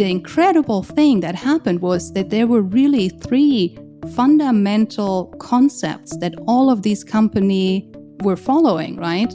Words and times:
the 0.00 0.08
incredible 0.08 0.82
thing 0.82 1.20
that 1.20 1.34
happened 1.34 1.82
was 1.82 2.10
that 2.14 2.30
there 2.30 2.46
were 2.46 2.62
really 2.62 3.10
three 3.10 3.78
fundamental 4.14 5.26
concepts 5.38 6.16
that 6.16 6.32
all 6.46 6.70
of 6.70 6.80
these 6.80 7.04
companies 7.04 7.84
were 8.22 8.34
following, 8.34 8.96
right? 8.96 9.30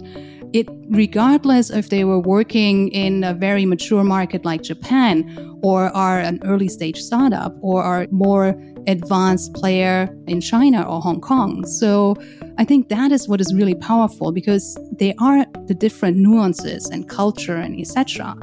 It, 0.54 0.68
regardless 0.90 1.70
if 1.70 1.90
they 1.90 2.04
were 2.04 2.18
working 2.20 2.88
in 2.88 3.24
a 3.24 3.36
very 3.36 3.64
mature 3.64 4.04
market 4.04 4.44
like 4.44 4.64
Japan 4.64 5.16
or 5.62 5.96
are 5.96 6.20
an 6.20 6.40
early 6.44 6.68
stage 6.68 7.00
startup 7.00 7.56
or 7.62 7.84
are 7.84 8.08
more 8.10 8.60
advanced 8.88 9.54
player 9.54 10.10
in 10.26 10.42
China 10.42 10.82
or 10.82 11.00
Hong 11.00 11.22
Kong. 11.22 11.64
So 11.68 12.16
I 12.58 12.66
think 12.66 12.90
that 12.90 13.12
is 13.12 13.28
what 13.28 13.40
is 13.40 13.54
really 13.54 13.76
powerful 13.76 14.32
because 14.32 14.76
they 14.98 15.14
are 15.20 15.46
the 15.68 15.76
different 15.76 16.18
nuances 16.18 16.90
and 16.90 17.08
culture 17.08 17.56
and 17.56 17.80
etc. 17.80 18.36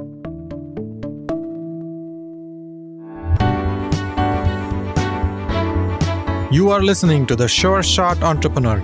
You 6.53 6.69
are 6.69 6.83
listening 6.83 7.25
to 7.29 7.35
the 7.35 7.49
Sure 7.49 7.83
Shot 7.83 8.23
Entrepreneur, 8.23 8.77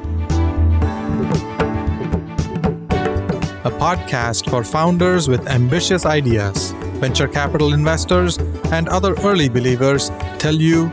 a 3.63 3.71
podcast 3.83 4.49
for 4.49 4.65
founders 4.65 5.29
with 5.29 5.47
ambitious 5.47 6.07
ideas. 6.07 6.73
Venture 7.03 7.29
capital 7.29 7.75
investors 7.75 8.39
and 8.73 8.89
other 8.89 9.13
early 9.23 9.51
believers 9.51 10.11
tell 10.39 10.55
you 10.55 10.87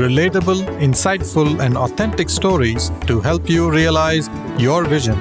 relatable, 0.00 0.64
insightful, 0.80 1.60
and 1.60 1.76
authentic 1.76 2.30
stories 2.30 2.90
to 3.06 3.20
help 3.20 3.50
you 3.50 3.70
realize 3.70 4.30
your 4.56 4.86
vision. 4.86 5.18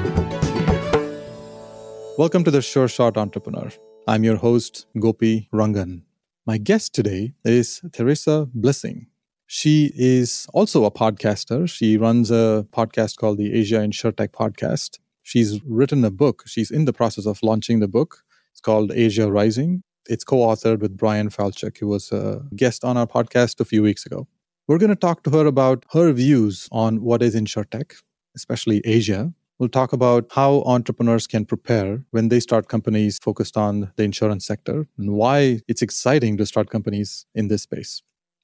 Welcome 2.17 2.45
to 2.45 2.51
the 2.51 2.61
Sure 2.61 2.87
Shot 2.87 3.17
Entrepreneur. 3.17 3.69
I'm 4.07 4.23
your 4.23 4.37
host, 4.37 4.85
Gopi 4.97 5.49
Rangan. 5.51 6.03
My 6.45 6.57
guest 6.57 6.95
today 6.95 7.33
is 7.43 7.81
Theresa 7.91 8.47
Blissing. 8.55 9.10
She 9.53 9.91
is 9.97 10.47
also 10.53 10.85
a 10.85 10.91
podcaster. 10.91 11.69
She 11.69 11.97
runs 11.97 12.31
a 12.31 12.65
podcast 12.71 13.17
called 13.17 13.37
the 13.37 13.51
Asia 13.53 13.79
InsurTech 13.79 14.29
Podcast. 14.29 14.99
She's 15.23 15.61
written 15.65 16.05
a 16.05 16.09
book. 16.09 16.43
She's 16.47 16.71
in 16.71 16.85
the 16.85 16.93
process 16.93 17.25
of 17.25 17.43
launching 17.43 17.81
the 17.81 17.89
book. 17.89 18.23
It's 18.53 18.61
called 18.61 18.93
Asia 18.93 19.29
Rising. 19.29 19.83
It's 20.07 20.23
co 20.23 20.37
authored 20.37 20.79
with 20.79 20.95
Bryan 20.95 21.27
Falchuk, 21.27 21.79
who 21.79 21.87
was 21.87 22.13
a 22.13 22.45
guest 22.55 22.85
on 22.85 22.95
our 22.95 23.05
podcast 23.05 23.59
a 23.59 23.65
few 23.65 23.83
weeks 23.83 24.05
ago. 24.05 24.25
We're 24.69 24.77
going 24.77 24.87
to 24.87 24.95
talk 24.95 25.23
to 25.23 25.31
her 25.31 25.45
about 25.45 25.83
her 25.91 26.13
views 26.13 26.69
on 26.71 27.01
what 27.01 27.21
is 27.21 27.35
InsurTech, 27.35 27.95
especially 28.33 28.79
Asia. 28.85 29.33
We'll 29.59 29.67
talk 29.67 29.91
about 29.91 30.27
how 30.31 30.61
entrepreneurs 30.61 31.27
can 31.27 31.43
prepare 31.43 32.05
when 32.11 32.29
they 32.29 32.39
start 32.39 32.69
companies 32.69 33.19
focused 33.19 33.57
on 33.57 33.91
the 33.97 34.03
insurance 34.03 34.45
sector 34.45 34.87
and 34.97 35.11
why 35.11 35.59
it's 35.67 35.81
exciting 35.81 36.37
to 36.37 36.45
start 36.45 36.69
companies 36.69 37.25
in 37.35 37.49
this 37.49 37.63
space. 37.63 38.01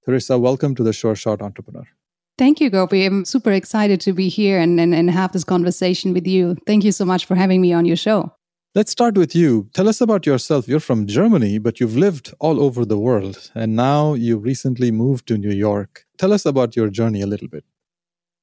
Theresa, 0.08 0.38
welcome 0.38 0.74
to 0.74 0.84
the 0.84 0.94
Sure 0.94 1.16
Shot 1.16 1.42
Entrepreneur. 1.42 1.86
Thank 2.38 2.62
you, 2.62 2.70
Gopi. 2.70 3.06
I'm 3.06 3.26
super 3.26 3.52
excited 3.52 4.00
to 4.02 4.14
be 4.14 4.30
here 4.30 4.58
and, 4.58 4.80
and, 4.80 4.96
and 4.96 5.12
have 5.12 5.34
this 5.34 5.44
conversation 5.44 6.14
with 6.14 6.26
you. 6.26 6.56
Thank 6.66 6.86
you 6.86 6.94
so 6.94 7.04
much 7.04 7.26
for 7.26 7.36
having 7.36 7.60
me 7.60 7.74
on 7.74 7.84
your 7.84 7.98
show. 7.98 8.32
Let's 8.74 8.90
start 8.90 9.18
with 9.18 9.36
you. 9.36 9.70
Tell 9.74 9.90
us 9.90 10.00
about 10.00 10.26
yourself. 10.26 10.66
You're 10.66 10.80
from 10.80 11.08
Germany, 11.08 11.58
but 11.58 11.82
you've 11.82 11.98
lived 11.98 12.34
all 12.40 12.62
over 12.62 12.86
the 12.86 12.98
world, 12.98 13.52
and 13.54 13.76
now 13.76 14.14
you 14.14 14.38
recently 14.38 14.92
moved 14.92 15.28
to 15.28 15.38
New 15.38 15.52
York. 15.52 16.06
Tell 16.18 16.32
us 16.32 16.46
about 16.46 16.78
your 16.78 16.90
journey 16.90 17.22
a 17.22 17.28
little 17.28 17.50
bit. 17.50 17.66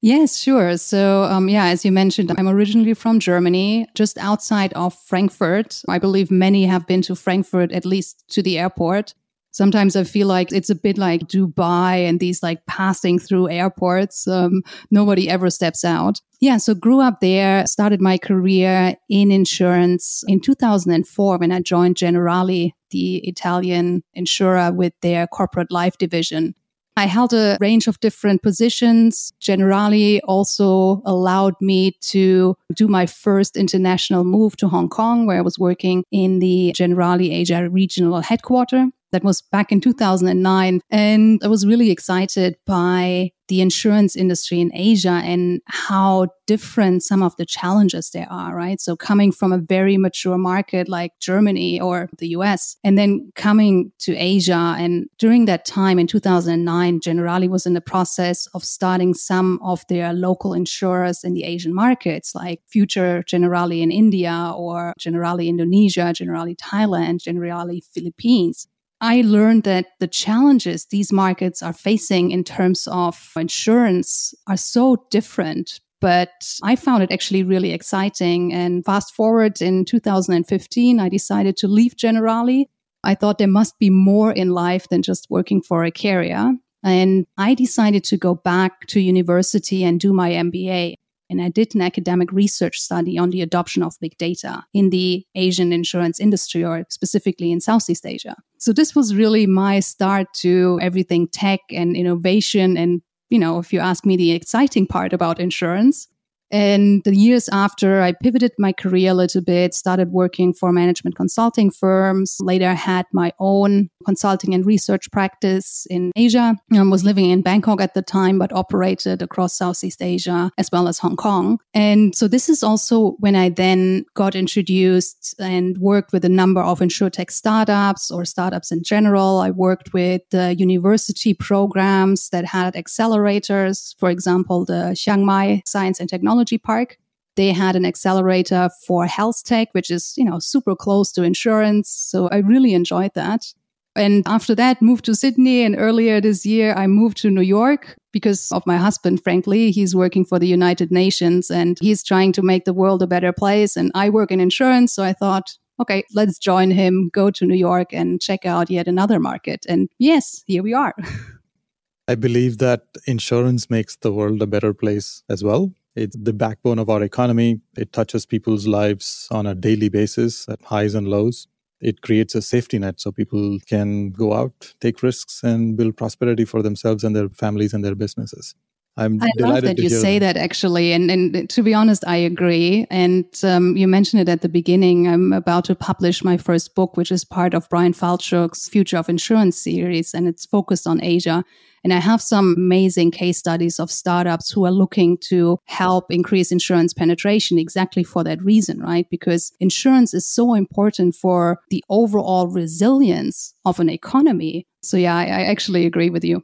Yes, 0.01 0.37
sure. 0.37 0.77
So, 0.77 1.23
um, 1.23 1.49
yeah, 1.49 1.65
as 1.65 1.83
you 1.83 1.91
mentioned, 1.91 2.31
I'm 2.37 2.47
originally 2.47 2.93
from 2.93 3.19
Germany, 3.19 3.87
just 3.95 4.19
outside 4.19 4.71
of 4.73 4.93
Frankfurt. 4.93 5.81
I 5.89 5.97
believe 5.97 6.29
many 6.29 6.67
have 6.67 6.85
been 6.85 7.01
to 7.03 7.15
Frankfurt, 7.15 7.71
at 7.71 7.87
least 7.87 8.23
to 8.27 8.43
the 8.43 8.59
airport 8.59 9.15
sometimes 9.55 9.95
I 9.95 10.03
feel 10.03 10.27
like 10.27 10.51
it's 10.51 10.69
a 10.69 10.75
bit 10.75 10.97
like 10.97 11.21
Dubai 11.21 12.07
and 12.07 12.19
these 12.19 12.43
like 12.43 12.65
passing 12.65 13.17
through 13.17 13.49
airports. 13.49 14.27
Um, 14.27 14.63
nobody 14.91 15.29
ever 15.29 15.49
steps 15.49 15.85
out. 15.85 16.19
Yeah, 16.41 16.57
so 16.57 16.75
grew 16.75 16.99
up 16.99 17.21
there, 17.21 17.65
started 17.65 18.01
my 18.01 18.17
career 18.17 18.95
in 19.09 19.31
insurance 19.31 20.23
in 20.27 20.41
2004 20.41 21.37
when 21.37 21.51
I 21.53 21.61
joined 21.61 21.95
Generali, 21.95 22.73
the 22.91 23.17
Italian 23.27 24.03
insurer 24.13 24.73
with 24.73 24.93
their 25.01 25.25
corporate 25.25 25.71
life 25.71 25.97
division. 25.97 26.53
I 26.97 27.07
held 27.07 27.33
a 27.33 27.57
range 27.59 27.87
of 27.87 27.99
different 27.99 28.41
positions. 28.41 29.33
Generali 29.41 30.19
also 30.25 31.01
allowed 31.05 31.55
me 31.59 31.91
to 32.11 32.55
do 32.73 32.87
my 32.87 33.05
first 33.05 33.57
international 33.57 34.23
move 34.23 34.55
to 34.57 34.69
Hong 34.69 34.87
Kong, 34.87 35.25
where 35.25 35.37
I 35.37 35.41
was 35.41 35.59
working 35.59 36.03
in 36.11 36.39
the 36.39 36.73
Generali 36.77 37.33
Asia 37.33 37.69
regional 37.69 38.21
headquarters. 38.21 38.91
That 39.15 39.23
was 39.23 39.41
back 39.41 39.71
in 39.71 39.79
2009. 39.79 40.81
And 40.91 41.39
I 41.41 41.47
was 41.47 41.65
really 41.65 41.89
excited 41.89 42.57
by 42.67 43.31
the 43.47 43.61
insurance 43.61 44.13
industry 44.13 44.59
in 44.59 44.71
Asia 44.73 45.21
and 45.23 45.61
how 45.67 46.27
different 46.47 47.01
some 47.03 47.23
of 47.23 47.33
the 47.37 47.45
challenges 47.45 48.09
there 48.09 48.27
are, 48.29 48.53
right? 48.53 48.81
So 48.81 48.97
coming 48.97 49.31
from 49.31 49.53
a 49.53 49.57
very 49.57 49.97
mature 49.97 50.37
market 50.37 50.89
like 50.89 51.11
Germany 51.21 51.79
or 51.79 52.09
the 52.17 52.29
US 52.29 52.75
and 52.83 52.97
then 52.97 53.31
coming 53.35 53.93
to 53.99 54.15
Asia. 54.17 54.75
And 54.77 55.05
during 55.17 55.45
that 55.45 55.63
time 55.63 55.97
in 55.97 56.07
2009, 56.07 56.99
Generali 56.99 57.47
was 57.47 57.65
in 57.65 57.73
the 57.73 57.79
process 57.79 58.47
of 58.47 58.65
starting 58.65 59.13
some 59.13 59.59
of 59.63 59.85
their 59.87 60.11
local 60.11 60.53
insurers 60.53 61.23
in 61.23 61.33
the 61.35 61.45
Asian 61.45 61.73
markets 61.73 62.35
like 62.35 62.59
Future 62.67 63.23
Generali 63.25 63.81
in 63.81 63.91
India 63.91 64.51
or 64.53 64.93
Generali 64.99 65.47
Indonesia, 65.47 66.13
Generali 66.13 66.57
Thailand, 66.57 67.21
Generali 67.21 67.81
Philippines. 67.93 68.67
I 69.01 69.21
learned 69.21 69.63
that 69.63 69.87
the 69.99 70.07
challenges 70.07 70.85
these 70.85 71.11
markets 71.11 71.61
are 71.61 71.73
facing 71.73 72.31
in 72.31 72.43
terms 72.43 72.87
of 72.87 73.31
insurance 73.35 74.33
are 74.47 74.57
so 74.57 75.05
different. 75.11 75.79
But 76.01 76.29
I 76.61 76.75
found 76.75 77.03
it 77.03 77.11
actually 77.11 77.43
really 77.43 77.71
exciting. 77.71 78.53
And 78.53 78.85
fast 78.85 79.15
forward 79.15 79.61
in 79.61 79.85
2015, 79.85 80.99
I 80.99 81.09
decided 81.09 81.57
to 81.57 81.67
leave 81.67 81.95
Generali. 81.95 82.65
I 83.03 83.15
thought 83.15 83.37
there 83.37 83.47
must 83.47 83.79
be 83.79 83.89
more 83.89 84.31
in 84.31 84.49
life 84.49 84.87
than 84.89 85.01
just 85.01 85.27
working 85.29 85.61
for 85.61 85.83
a 85.83 85.91
carrier. 85.91 86.53
And 86.83 87.25
I 87.37 87.55
decided 87.55 88.03
to 88.05 88.17
go 88.17 88.35
back 88.35 88.85
to 88.87 88.99
university 88.99 89.83
and 89.83 89.99
do 89.99 90.13
my 90.13 90.31
MBA. 90.31 90.95
And 91.35 91.45
I 91.45 91.49
did 91.49 91.75
an 91.75 91.81
academic 91.81 92.31
research 92.31 92.79
study 92.79 93.17
on 93.17 93.29
the 93.29 93.41
adoption 93.41 93.83
of 93.83 93.99
big 93.99 94.17
data 94.17 94.63
in 94.73 94.89
the 94.89 95.25
Asian 95.35 95.73
insurance 95.73 96.17
industry 96.19 96.63
or 96.63 96.85
specifically 96.89 97.51
in 97.51 97.59
Southeast 97.59 98.05
Asia. 98.05 98.37
So 98.57 98.71
this 98.71 98.95
was 98.95 99.13
really 99.13 99.45
my 99.45 99.81
start 99.81 100.27
to 100.35 100.79
everything 100.81 101.27
tech 101.27 101.59
and 101.71 101.95
innovation. 101.95 102.77
And, 102.77 103.01
you 103.29 103.37
know, 103.37 103.59
if 103.59 103.73
you 103.73 103.81
ask 103.81 104.05
me 104.05 104.15
the 104.15 104.31
exciting 104.31 104.87
part 104.87 105.11
about 105.11 105.41
insurance, 105.41 106.07
and 106.51 107.03
the 107.03 107.15
years 107.15 107.49
after, 107.49 108.01
I 108.01 108.13
pivoted 108.13 108.51
my 108.57 108.71
career 108.71 109.11
a 109.11 109.15
little 109.15 109.41
bit, 109.41 109.73
started 109.73 110.11
working 110.11 110.53
for 110.53 110.71
management 110.71 111.15
consulting 111.15 111.71
firms. 111.71 112.37
Later, 112.39 112.73
had 112.73 113.05
my 113.11 113.31
own 113.39 113.89
consulting 114.05 114.53
and 114.53 114.65
research 114.65 115.11
practice 115.11 115.87
in 115.89 116.11
Asia. 116.15 116.55
I 116.71 116.81
was 116.83 117.03
living 117.03 117.29
in 117.29 117.41
Bangkok 117.41 117.81
at 117.81 117.93
the 117.93 118.01
time, 118.01 118.37
but 118.37 118.53
operated 118.53 119.21
across 119.21 119.57
Southeast 119.57 120.01
Asia 120.01 120.51
as 120.57 120.69
well 120.71 120.87
as 120.87 120.99
Hong 120.99 121.15
Kong. 121.15 121.57
And 121.73 122.15
so 122.15 122.27
this 122.27 122.47
is 122.47 122.63
also 122.63 123.15
when 123.19 123.35
I 123.35 123.49
then 123.49 124.05
got 124.13 124.35
introduced 124.35 125.35
and 125.39 125.77
worked 125.79 126.13
with 126.13 126.23
a 126.23 126.29
number 126.29 126.61
of 126.61 126.79
insurtech 126.79 127.31
startups 127.31 128.11
or 128.11 128.23
startups 128.25 128.71
in 128.71 128.83
general. 128.83 129.39
I 129.39 129.49
worked 129.49 129.93
with 129.93 130.21
the 130.29 130.55
university 130.55 131.33
programs 131.33 132.29
that 132.29 132.45
had 132.45 132.75
accelerators, 132.75 133.95
for 133.99 134.09
example, 134.09 134.65
the 134.65 134.95
Chiang 134.97 135.25
Mai 135.25 135.63
Science 135.65 135.99
and 135.99 136.09
Technology 136.09 136.44
Technology 136.45 136.57
Park. 136.57 136.97
They 137.35 137.51
had 137.51 137.75
an 137.75 137.85
accelerator 137.85 138.69
for 138.87 139.05
health 139.07 139.43
tech, 139.43 139.69
which 139.73 139.91
is, 139.91 140.13
you 140.17 140.23
know, 140.23 140.39
super 140.39 140.75
close 140.75 141.11
to 141.13 141.23
insurance. 141.23 141.89
So 141.89 142.29
I 142.29 142.37
really 142.37 142.73
enjoyed 142.73 143.11
that. 143.15 143.53
And 143.97 144.23
after 144.25 144.55
that, 144.55 144.81
moved 144.81 145.05
to 145.05 145.15
Sydney. 145.15 145.63
And 145.63 145.75
earlier 145.77 146.21
this 146.21 146.45
year, 146.45 146.73
I 146.73 146.87
moved 146.87 147.17
to 147.17 147.29
New 147.29 147.41
York 147.41 147.95
because 148.11 148.51
of 148.51 148.63
my 148.65 148.77
husband, 148.77 149.21
frankly. 149.23 149.71
He's 149.71 149.95
working 149.95 150.25
for 150.25 150.39
the 150.39 150.47
United 150.47 150.91
Nations 150.91 151.49
and 151.49 151.77
he's 151.81 152.03
trying 152.03 152.33
to 152.33 152.41
make 152.41 152.65
the 152.65 152.73
world 152.73 153.01
a 153.01 153.07
better 153.07 153.33
place. 153.33 153.77
And 153.77 153.91
I 153.95 154.09
work 154.09 154.31
in 154.31 154.39
insurance. 154.39 154.93
So 154.93 155.03
I 155.03 155.13
thought, 155.13 155.57
okay, 155.79 156.03
let's 156.13 156.39
join 156.39 156.71
him, 156.71 157.09
go 157.11 157.31
to 157.31 157.45
New 157.45 157.57
York 157.57 157.93
and 157.93 158.21
check 158.21 158.45
out 158.45 158.69
yet 158.69 158.87
another 158.87 159.19
market. 159.19 159.65
And 159.67 159.89
yes, 159.97 160.43
here 160.45 160.63
we 160.63 160.73
are. 160.73 160.93
I 162.07 162.15
believe 162.15 162.59
that 162.59 162.81
insurance 163.07 163.69
makes 163.69 163.95
the 163.95 164.11
world 164.11 164.41
a 164.41 164.47
better 164.47 164.73
place 164.73 165.23
as 165.27 165.43
well. 165.43 165.71
It's 165.95 166.17
the 166.17 166.33
backbone 166.33 166.79
of 166.79 166.89
our 166.89 167.01
economy. 167.03 167.61
It 167.77 167.93
touches 167.93 168.25
people's 168.25 168.67
lives 168.67 169.27
on 169.31 169.45
a 169.45 169.55
daily 169.55 169.89
basis 169.89 170.47
at 170.49 170.61
highs 170.63 170.93
and 170.93 171.07
lows. 171.07 171.47
It 171.79 172.01
creates 172.01 172.35
a 172.35 172.41
safety 172.41 172.79
net 172.79 172.99
so 172.99 173.11
people 173.11 173.59
can 173.67 174.11
go 174.11 174.33
out, 174.33 174.73
take 174.81 175.01
risks, 175.03 175.43
and 175.43 175.77
build 175.77 175.95
prosperity 175.95 176.45
for 176.45 176.61
themselves 176.61 177.03
and 177.03 177.15
their 177.15 177.29
families 177.29 177.73
and 177.73 177.83
their 177.83 177.95
businesses. 177.95 178.55
I'm 178.97 179.21
I 179.21 179.29
delighted 179.35 179.53
love 179.53 179.63
that 179.63 179.75
to 179.77 179.83
you 179.83 179.89
hear 179.89 179.99
say 179.99 180.19
that 180.19 180.37
actually. 180.37 180.93
And, 180.93 181.11
and 181.11 181.49
to 181.49 181.63
be 181.63 181.73
honest, 181.73 182.03
I 182.07 182.15
agree. 182.15 182.87
And 182.89 183.25
um, 183.43 183.75
you 183.75 183.87
mentioned 183.87 184.21
it 184.21 184.29
at 184.29 184.41
the 184.41 184.49
beginning. 184.49 185.07
I'm 185.07 185.33
about 185.33 185.65
to 185.65 185.75
publish 185.75 186.23
my 186.23 186.37
first 186.37 186.75
book, 186.75 186.95
which 186.95 187.11
is 187.11 187.25
part 187.25 187.53
of 187.53 187.67
Bryan 187.69 187.93
Falchuk's 187.93 188.69
Future 188.69 188.97
of 188.97 189.09
Insurance 189.09 189.57
series, 189.57 190.13
and 190.13 190.27
it's 190.27 190.45
focused 190.45 190.87
on 190.87 191.03
Asia. 191.03 191.43
And 191.83 191.93
I 191.93 191.99
have 191.99 192.19
some 192.19 192.55
amazing 192.57 193.11
case 193.11 193.37
studies 193.37 193.79
of 193.79 193.91
startups 193.91 194.49
who 194.49 194.65
are 194.65 194.71
looking 194.71 195.19
to 195.29 195.59
help 195.65 196.05
increase 196.09 196.51
insurance 196.51 196.95
penetration 196.95 197.59
exactly 197.59 198.03
for 198.03 198.23
that 198.23 198.41
reason, 198.41 198.79
right? 198.79 199.05
Because 199.11 199.51
insurance 199.59 200.11
is 200.13 200.27
so 200.27 200.55
important 200.55 201.13
for 201.13 201.59
the 201.69 201.83
overall 201.89 202.47
resilience 202.47 203.53
of 203.65 203.79
an 203.79 203.89
economy. 203.89 204.65
So, 204.81 204.97
yeah, 204.97 205.15
I, 205.15 205.25
I 205.25 205.41
actually 205.43 205.85
agree 205.85 206.09
with 206.09 206.23
you. 206.23 206.43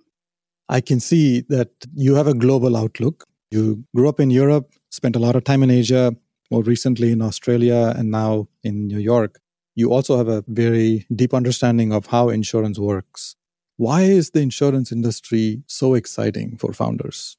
I 0.72 0.80
can 0.80 1.02
see 1.02 1.42
that 1.50 1.70
you 1.94 2.16
have 2.16 2.28
a 2.28 2.34
global 2.34 2.78
outlook. 2.78 3.26
You 3.52 3.84
grew 3.94 4.08
up 4.08 4.22
in 4.22 4.32
Europe, 4.32 4.72
spent 4.90 5.18
a 5.18 5.20
lot 5.20 5.36
of 5.36 5.44
time 5.44 5.64
in 5.64 5.70
Asia, 5.70 6.16
more 6.50 6.64
recently 6.64 7.12
in 7.12 7.22
Australia, 7.22 7.94
and 7.98 8.10
now 8.10 8.48
in 8.64 8.88
New 8.88 8.98
York. 8.98 9.40
You 9.76 9.92
also 9.92 10.18
have 10.18 10.30
a 10.30 10.46
very 10.48 11.06
deep 11.14 11.34
understanding 11.34 11.92
of 11.92 12.06
how 12.08 12.30
insurance 12.30 12.80
works. 12.80 13.36
Why 13.76 14.04
is 14.04 14.30
the 14.30 14.40
insurance 14.40 14.94
industry 14.94 15.62
so 15.68 15.94
exciting 15.94 16.56
for 16.58 16.72
founders? 16.72 17.36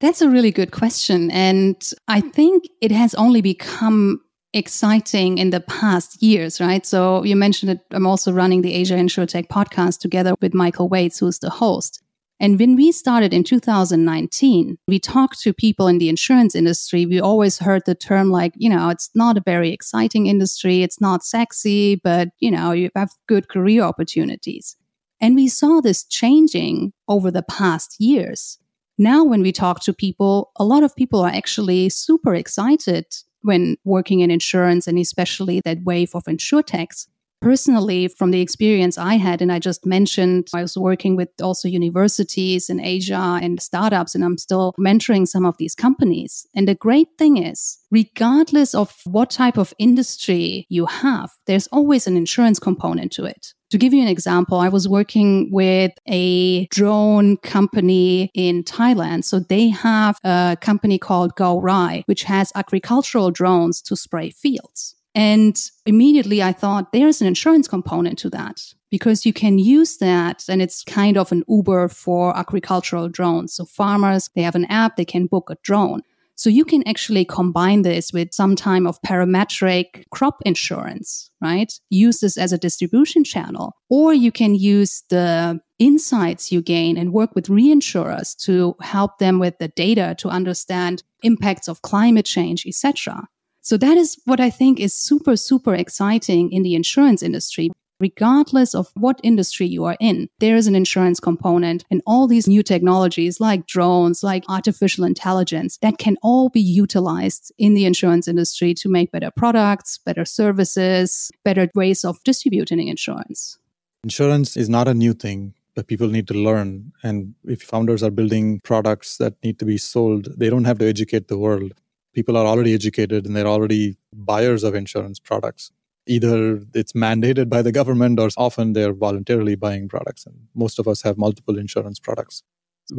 That's 0.00 0.20
a 0.20 0.28
really 0.28 0.50
good 0.50 0.72
question. 0.72 1.30
And 1.30 1.76
I 2.08 2.20
think 2.20 2.64
it 2.82 2.92
has 2.92 3.14
only 3.14 3.40
become 3.40 4.20
exciting 4.52 5.38
in 5.38 5.48
the 5.48 5.60
past 5.60 6.22
years, 6.22 6.60
right? 6.60 6.84
So 6.84 7.24
you 7.24 7.36
mentioned 7.36 7.72
it. 7.72 7.80
I'm 7.90 8.06
also 8.06 8.32
running 8.32 8.60
the 8.60 8.74
Asia 8.74 8.94
InsurTech 8.94 9.48
podcast 9.48 10.00
together 10.00 10.34
with 10.42 10.52
Michael 10.52 10.90
Waitze, 10.90 11.20
who's 11.20 11.38
the 11.38 11.50
host. 11.50 12.02
And 12.38 12.58
when 12.58 12.76
we 12.76 12.92
started 12.92 13.32
in 13.32 13.44
2019, 13.44 14.78
we 14.86 14.98
talked 14.98 15.40
to 15.40 15.54
people 15.54 15.88
in 15.88 15.98
the 15.98 16.10
insurance 16.10 16.54
industry. 16.54 17.06
We 17.06 17.18
always 17.18 17.58
heard 17.58 17.82
the 17.86 17.94
term 17.94 18.30
like, 18.30 18.52
you 18.56 18.68
know, 18.68 18.90
it's 18.90 19.08
not 19.14 19.38
a 19.38 19.42
very 19.44 19.72
exciting 19.72 20.26
industry. 20.26 20.82
It's 20.82 21.00
not 21.00 21.24
sexy, 21.24 21.96
but, 21.96 22.28
you 22.38 22.50
know, 22.50 22.72
you 22.72 22.90
have 22.94 23.10
good 23.26 23.48
career 23.48 23.82
opportunities. 23.82 24.76
And 25.18 25.34
we 25.34 25.48
saw 25.48 25.80
this 25.80 26.04
changing 26.04 26.92
over 27.08 27.30
the 27.30 27.42
past 27.42 27.96
years. 27.98 28.58
Now, 28.98 29.24
when 29.24 29.40
we 29.40 29.52
talk 29.52 29.82
to 29.84 29.94
people, 29.94 30.52
a 30.56 30.64
lot 30.64 30.82
of 30.82 30.94
people 30.94 31.20
are 31.20 31.32
actually 31.32 31.88
super 31.88 32.34
excited 32.34 33.06
when 33.42 33.76
working 33.84 34.20
in 34.20 34.30
insurance 34.30 34.86
and 34.86 34.98
especially 34.98 35.60
that 35.60 35.84
wave 35.84 36.14
of 36.14 36.24
insurtechs 36.24 37.06
personally 37.40 38.08
from 38.08 38.30
the 38.30 38.40
experience 38.40 38.98
I 38.98 39.14
had, 39.14 39.42
and 39.42 39.52
I 39.52 39.58
just 39.58 39.86
mentioned 39.86 40.48
I 40.54 40.62
was 40.62 40.76
working 40.76 41.16
with 41.16 41.28
also 41.42 41.68
universities 41.68 42.68
in 42.68 42.80
Asia 42.80 43.38
and 43.42 43.60
startups, 43.60 44.14
and 44.14 44.24
I'm 44.24 44.38
still 44.38 44.74
mentoring 44.78 45.26
some 45.26 45.46
of 45.46 45.56
these 45.58 45.74
companies. 45.74 46.46
And 46.54 46.66
the 46.66 46.74
great 46.74 47.08
thing 47.18 47.36
is, 47.36 47.78
regardless 47.90 48.74
of 48.74 48.94
what 49.04 49.30
type 49.30 49.56
of 49.56 49.72
industry 49.78 50.66
you 50.68 50.86
have, 50.86 51.30
there's 51.46 51.66
always 51.68 52.06
an 52.06 52.16
insurance 52.16 52.58
component 52.58 53.12
to 53.12 53.24
it. 53.24 53.54
To 53.70 53.78
give 53.78 53.92
you 53.92 54.00
an 54.00 54.08
example, 54.08 54.58
I 54.58 54.68
was 54.68 54.88
working 54.88 55.48
with 55.50 55.92
a 56.08 56.66
drone 56.66 57.36
company 57.38 58.30
in 58.32 58.62
Thailand. 58.62 59.24
So 59.24 59.40
they 59.40 59.68
have 59.70 60.18
a 60.24 60.56
company 60.60 60.98
called 60.98 61.34
GoRai, 61.34 62.04
which 62.06 62.22
has 62.24 62.52
agricultural 62.54 63.32
drones 63.32 63.82
to 63.82 63.96
spray 63.96 64.30
fields. 64.30 64.95
And 65.16 65.58
immediately 65.86 66.42
I 66.42 66.52
thought 66.52 66.92
there's 66.92 67.22
an 67.22 67.26
insurance 67.26 67.66
component 67.66 68.18
to 68.18 68.30
that 68.30 68.60
because 68.90 69.24
you 69.24 69.32
can 69.32 69.58
use 69.58 69.96
that 69.96 70.44
and 70.46 70.60
it's 70.60 70.84
kind 70.84 71.16
of 71.16 71.32
an 71.32 71.42
Uber 71.48 71.88
for 71.88 72.36
agricultural 72.36 73.08
drones. 73.08 73.54
So 73.54 73.64
farmers, 73.64 74.28
they 74.34 74.42
have 74.42 74.54
an 74.54 74.66
app, 74.66 74.96
they 74.96 75.06
can 75.06 75.24
book 75.24 75.48
a 75.48 75.56
drone. 75.62 76.02
So 76.34 76.50
you 76.50 76.66
can 76.66 76.86
actually 76.86 77.24
combine 77.24 77.80
this 77.80 78.12
with 78.12 78.34
some 78.34 78.56
time 78.56 78.86
of 78.86 79.00
parametric 79.00 80.04
crop 80.10 80.42
insurance, 80.44 81.30
right? 81.40 81.72
Use 81.88 82.20
this 82.20 82.36
as 82.36 82.52
a 82.52 82.58
distribution 82.58 83.24
channel. 83.24 83.74
Or 83.88 84.12
you 84.12 84.30
can 84.30 84.54
use 84.54 85.02
the 85.08 85.58
insights 85.78 86.52
you 86.52 86.60
gain 86.60 86.98
and 86.98 87.14
work 87.14 87.34
with 87.34 87.46
reinsurers 87.46 88.36
to 88.44 88.76
help 88.82 89.16
them 89.18 89.38
with 89.38 89.56
the 89.58 89.68
data 89.68 90.14
to 90.18 90.28
understand 90.28 91.02
impacts 91.22 91.68
of 91.68 91.80
climate 91.80 92.26
change, 92.26 92.66
etc. 92.66 93.28
So 93.66 93.76
that 93.78 93.96
is 93.96 94.16
what 94.26 94.38
I 94.38 94.48
think 94.48 94.78
is 94.78 94.94
super, 94.94 95.36
super 95.36 95.74
exciting 95.74 96.52
in 96.52 96.62
the 96.62 96.76
insurance 96.76 97.20
industry. 97.20 97.72
Regardless 97.98 98.76
of 98.76 98.92
what 98.94 99.20
industry 99.24 99.66
you 99.66 99.84
are 99.86 99.96
in, 99.98 100.28
there 100.38 100.54
is 100.54 100.68
an 100.68 100.76
insurance 100.76 101.18
component 101.18 101.84
and 101.90 102.00
all 102.06 102.28
these 102.28 102.46
new 102.46 102.62
technologies 102.62 103.40
like 103.40 103.66
drones, 103.66 104.22
like 104.22 104.44
artificial 104.48 105.02
intelligence 105.02 105.78
that 105.78 105.98
can 105.98 106.16
all 106.22 106.48
be 106.48 106.60
utilized 106.60 107.50
in 107.58 107.74
the 107.74 107.86
insurance 107.86 108.28
industry 108.28 108.72
to 108.74 108.88
make 108.88 109.10
better 109.10 109.32
products, 109.36 109.98
better 109.98 110.24
services, 110.24 111.32
better 111.44 111.68
ways 111.74 112.04
of 112.04 112.22
distributing 112.22 112.86
insurance. 112.86 113.58
Insurance 114.04 114.56
is 114.56 114.68
not 114.68 114.86
a 114.86 114.94
new 114.94 115.12
thing 115.12 115.54
but 115.74 115.88
people 115.88 116.08
need 116.08 116.26
to 116.26 116.32
learn. 116.32 116.90
And 117.02 117.34
if 117.44 117.60
founders 117.60 118.02
are 118.02 118.10
building 118.10 118.60
products 118.60 119.18
that 119.18 119.34
need 119.44 119.58
to 119.58 119.66
be 119.66 119.76
sold, 119.76 120.28
they 120.38 120.48
don't 120.48 120.64
have 120.64 120.78
to 120.78 120.88
educate 120.88 121.28
the 121.28 121.36
world 121.36 121.74
people 122.16 122.36
are 122.40 122.46
already 122.46 122.72
educated 122.72 123.26
and 123.26 123.36
they're 123.36 123.54
already 123.56 123.98
buyers 124.32 124.64
of 124.64 124.74
insurance 124.74 125.18
products. 125.20 125.70
Either 126.06 126.62
it's 126.72 126.94
mandated 126.94 127.50
by 127.50 127.60
the 127.60 127.74
government 127.80 128.18
or 128.18 128.30
often 128.38 128.72
they're 128.72 128.94
voluntarily 128.94 129.54
buying 129.54 129.86
products. 129.86 130.24
And 130.24 130.36
most 130.54 130.78
of 130.78 130.88
us 130.88 131.02
have 131.02 131.18
multiple 131.18 131.58
insurance 131.58 131.98
products. 131.98 132.42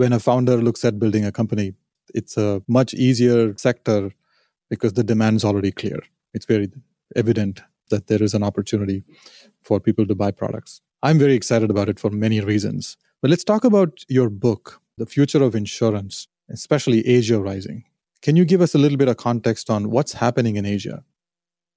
When 0.02 0.14
a 0.14 0.20
founder 0.20 0.58
looks 0.58 0.86
at 0.86 1.00
building 1.00 1.26
a 1.26 1.32
company, 1.32 1.74
it's 2.14 2.38
a 2.38 2.62
much 2.68 2.94
easier 2.94 3.58
sector 3.58 4.12
because 4.70 4.94
the 4.94 5.04
demand 5.04 5.38
is 5.38 5.46
already 5.46 5.72
clear. 5.72 6.00
It's 6.36 6.46
very 6.46 6.70
evident 7.16 7.62
that 7.90 8.08
there 8.08 8.22
is 8.22 8.36
an 8.36 8.44
opportunity 8.44 9.04
for 9.64 9.80
people 9.80 10.06
to 10.06 10.14
buy 10.14 10.30
products. 10.30 10.82
I'm 11.02 11.18
very 11.18 11.34
excited 11.34 11.72
about 11.72 11.90
it 11.90 12.00
for 12.00 12.12
many 12.12 12.40
reasons. 12.42 12.98
But 13.22 13.32
let's 13.32 13.44
talk 13.44 13.64
about 13.64 14.04
your 14.08 14.30
book, 14.30 14.80
The 14.98 15.08
Future 15.08 15.42
of 15.42 15.56
Insurance, 15.56 16.28
especially 16.52 17.08
Asia 17.08 17.40
Rising. 17.40 17.87
Can 18.22 18.36
you 18.36 18.46
give 18.46 18.62
us 18.62 18.74
a 18.74 18.78
little 18.78 18.98
bit 18.98 19.08
of 19.08 19.18
context 19.18 19.70
on 19.70 19.90
what's 19.90 20.14
happening 20.14 20.56
in 20.56 20.66
Asia? 20.66 21.04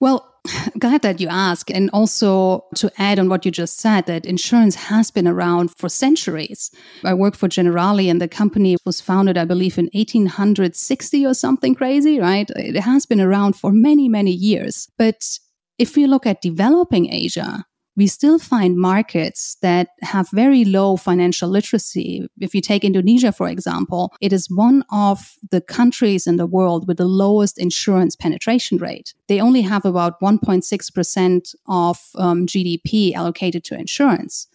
Well, 0.00 0.26
glad 0.78 1.02
that 1.02 1.20
you 1.20 1.28
ask. 1.28 1.70
And 1.70 1.90
also 1.92 2.64
to 2.76 2.90
add 2.98 3.19
on 3.19 3.28
what 3.28 3.44
you 3.44 3.50
just 3.50 3.78
said, 3.78 4.06
that 4.06 4.26
insurance 4.26 4.75
has 4.75 5.10
been 5.10 5.28
around 5.28 5.70
for 5.76 5.88
centuries. 5.88 6.70
I 7.04 7.14
work 7.14 7.37
for 7.37 7.48
Generali 7.48 8.10
and 8.10 8.20
the 8.20 8.28
company 8.28 8.76
was 8.84 9.00
founded, 9.00 9.37
I 9.37 9.44
believe, 9.44 9.78
in 9.78 9.90
1860 9.92 11.26
or 11.26 11.34
something 11.34 11.75
crazy, 11.75 12.19
right? 12.19 12.50
It 12.56 12.81
has 12.81 13.06
been 13.06 13.20
around 13.20 13.54
for 13.54 13.72
many, 13.72 14.08
many 14.08 14.32
years. 14.32 14.88
But 14.96 15.38
if 15.78 15.96
we 15.96 16.06
look 16.06 16.26
at 16.26 16.42
developing 16.42 17.12
Asia, 17.12 17.64
we 17.96 18.06
still 18.06 18.38
find 18.38 18.76
markets 18.76 19.56
that 19.62 19.88
have 20.02 20.31
very 20.31 20.64
low 20.64 20.97
financial 20.97 21.49
literacy. 21.49 22.26
If 22.38 22.54
you 22.54 22.61
take 22.61 22.85
Indonesia, 22.85 23.32
for 23.32 23.49
example, 23.49 24.12
it 24.20 24.32
is 24.32 24.50
one 24.50 24.85
of 24.92 25.35
the 25.50 25.61
countries 25.61 26.26
in 26.26 26.37
the 26.37 26.47
world 26.47 26.87
with 26.87 26.99
the 26.99 27.04
lowest 27.04 27.59
insurance 27.59 28.14
penetration 28.14 28.78
rate. 28.78 29.14
They 29.28 29.40
only 29.40 29.62
have 29.62 29.85
about 29.85 30.20
1.6% 30.20 31.54
of 31.66 31.99
um, 32.16 32.47
GDP 32.47 33.12
allocated 33.14 33.64
to 33.64 33.78
insurance. 33.78 34.47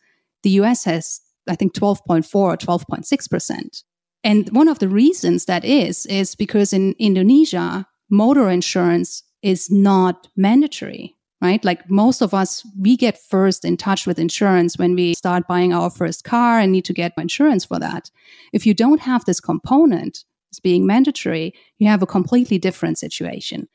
The 0.44 0.52
US 0.62 0.86
has, 0.86 1.22
I 1.48 1.56
think, 1.56 1.74
12.4 1.74 2.36
or 2.36 2.58
12.6%. 2.58 3.84
And 4.24 4.50
one 4.56 4.68
of 4.68 4.80
the 4.80 4.90
reasons 4.90 5.46
that 5.46 5.64
is, 5.66 6.06
is 6.08 6.36
because 6.36 6.74
in 6.74 6.96
Indonesia, 6.98 7.86
motor 8.10 8.50
insurance 8.50 9.24
is 9.44 9.70
not 9.70 10.28
mandatory 10.36 11.15
right? 11.42 11.64
Like 11.64 11.90
most 11.90 12.22
of 12.22 12.34
us, 12.34 12.66
we 12.80 12.96
get 12.98 13.18
first 13.18 13.66
in 13.66 13.78
touch 13.78 14.08
with 14.08 14.20
insurance 14.20 14.78
when 14.78 14.96
we 14.96 15.14
start 15.14 15.48
buying 15.48 15.74
our 15.74 15.90
first 15.90 16.24
car 16.24 16.60
and 16.60 16.72
need 16.72 16.86
to 16.86 16.94
get 16.94 17.14
insurance 17.18 17.66
for 17.66 17.80
that. 17.80 18.10
If 18.54 18.66
you 18.66 18.74
don't 18.74 19.02
have 19.02 19.26
this 19.26 19.40
component 19.40 20.24
as 20.52 20.60
being 20.60 20.88
mandatory, 20.88 21.54
you 21.78 21.88
have 21.88 22.02
a 22.02 22.08
completely 22.08 22.58
different 22.58 22.98
situation. 22.98 23.68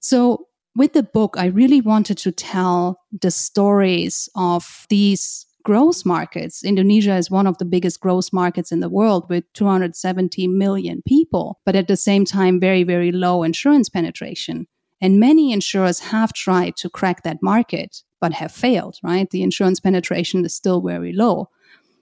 So 0.00 0.48
with 0.74 0.94
the 0.94 1.02
book, 1.02 1.36
I 1.38 1.46
really 1.46 1.80
wanted 1.80 2.18
to 2.18 2.32
tell 2.32 2.98
the 3.20 3.30
stories 3.30 4.28
of 4.34 4.86
these 4.88 5.46
growth 5.62 6.04
markets. 6.04 6.64
Indonesia 6.64 7.14
is 7.16 7.30
one 7.30 7.46
of 7.46 7.58
the 7.58 7.64
biggest 7.64 8.00
growth 8.00 8.32
markets 8.32 8.72
in 8.72 8.80
the 8.80 8.88
world 8.88 9.28
with 9.28 9.44
270 9.52 10.48
million 10.48 11.02
people, 11.06 11.60
but 11.64 11.76
at 11.76 11.88
the 11.88 11.96
same 11.96 12.24
time, 12.24 12.58
very, 12.58 12.82
very 12.82 13.12
low 13.12 13.42
insurance 13.42 13.88
penetration. 13.88 14.66
And 15.02 15.18
many 15.18 15.52
insurers 15.52 15.98
have 15.98 16.32
tried 16.32 16.76
to 16.76 16.88
crack 16.88 17.24
that 17.24 17.42
market, 17.42 18.04
but 18.20 18.34
have 18.34 18.52
failed, 18.52 18.98
right? 19.02 19.28
The 19.28 19.42
insurance 19.42 19.80
penetration 19.80 20.44
is 20.44 20.54
still 20.54 20.80
very 20.80 21.12
low. 21.12 21.50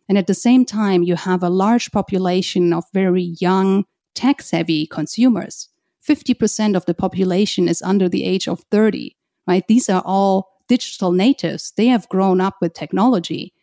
And 0.07 0.19
at 0.19 0.27
the 0.27 0.35
same 0.35 0.67
time, 0.67 1.03
you 1.03 1.17
have 1.17 1.43
a 1.43 1.49
large 1.49 1.91
population 1.93 2.75
of 2.75 2.85
very 2.93 3.35
young, 3.41 3.85
tech 4.15 4.43
savvy 4.43 4.87
consumers. 4.87 5.69
50% 6.07 6.77
of 6.77 6.85
the 6.85 6.95
population 6.95 7.69
is 7.69 7.81
under 7.81 8.07
the 8.07 8.25
age 8.25 8.47
of 8.47 8.65
30, 8.71 9.17
right? 9.47 9.67
These 9.67 9.89
are 9.89 10.03
all 10.05 10.49
digital 10.69 11.13
natives. 11.13 11.73
They 11.77 11.87
have 11.87 12.09
grown 12.11 12.41
up 12.41 12.57
with 12.61 12.75
technology. 12.75 13.55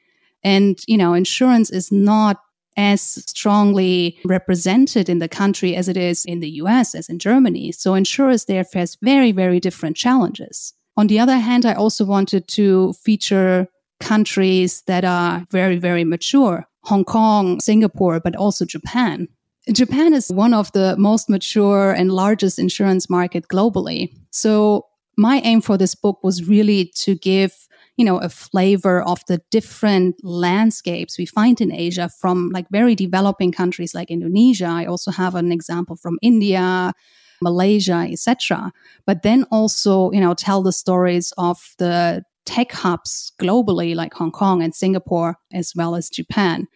And, 0.44 0.80
you 0.88 0.98
know, 0.98 1.14
insurance 1.14 1.70
is 1.70 1.92
not 1.92 2.38
as 2.78 3.02
strongly 3.02 4.18
represented 4.24 5.10
in 5.10 5.20
the 5.20 5.28
country 5.28 5.76
as 5.76 5.90
it 5.90 5.98
is 5.98 6.24
in 6.26 6.40
the 6.40 6.52
US, 6.62 6.96
as 6.96 7.10
in 7.10 7.20
Germany. 7.20 7.72
So 7.72 7.96
insurers 7.96 8.46
there 8.46 8.64
face 8.64 8.96
very, 9.02 9.32
very 9.32 9.60
different 9.60 9.98
challenges. 9.98 10.74
On 10.96 11.08
the 11.08 11.20
other 11.20 11.38
hand, 11.38 11.66
I 11.66 11.74
also 11.74 12.06
wanted 12.06 12.48
to 12.50 12.94
feature 12.94 13.68
countries 14.00 14.84
that 14.84 15.04
are 15.04 15.46
very, 15.52 15.78
very 15.78 16.04
mature 16.04 16.68
Hong 16.84 17.04
Kong, 17.04 17.60
Singapore, 17.60 18.22
but 18.22 18.36
also 18.36 18.64
Japan. 18.64 19.28
Japan 19.74 20.14
is 20.14 20.32
one 20.32 20.54
of 20.54 20.72
the 20.72 20.96
most 20.98 21.30
mature 21.30 21.92
and 21.92 22.14
largest 22.14 22.58
insurance 22.58 23.10
market 23.10 23.50
globally. 23.50 24.14
So 24.32 24.86
my 25.18 25.42
aim 25.44 25.60
for 25.60 25.78
this 25.78 25.96
book 25.96 26.24
was 26.24 26.48
really 26.48 26.92
to 26.96 27.16
give 27.16 27.67
you 27.98 28.06
know 28.06 28.18
a 28.20 28.30
flavor 28.30 29.02
of 29.02 29.20
the 29.28 29.42
different 29.52 30.16
landscapes 30.24 31.18
we 31.18 31.26
find 31.26 31.60
in 31.60 31.72
asia 31.72 32.10
from 32.22 32.50
like 32.54 32.68
very 32.70 32.96
developing 32.96 33.52
countries 33.52 33.94
like 33.94 34.10
indonesia 34.10 34.68
i 34.68 34.86
also 34.86 35.12
have 35.12 35.36
an 35.36 35.52
example 35.52 35.96
from 35.96 36.18
india 36.22 36.94
malaysia 37.42 38.08
etc 38.10 38.72
but 39.06 39.24
then 39.24 39.44
also 39.52 40.12
you 40.12 40.22
know 40.22 40.34
tell 40.34 40.62
the 40.62 40.72
stories 40.72 41.34
of 41.38 41.76
the 41.78 42.24
tech 42.46 42.72
hubs 42.72 43.32
globally 43.42 43.94
like 43.94 44.14
hong 44.14 44.32
kong 44.32 44.64
and 44.64 44.74
singapore 44.74 45.36
as 45.54 45.74
well 45.76 45.96
as 45.96 46.10
japan 46.10 46.68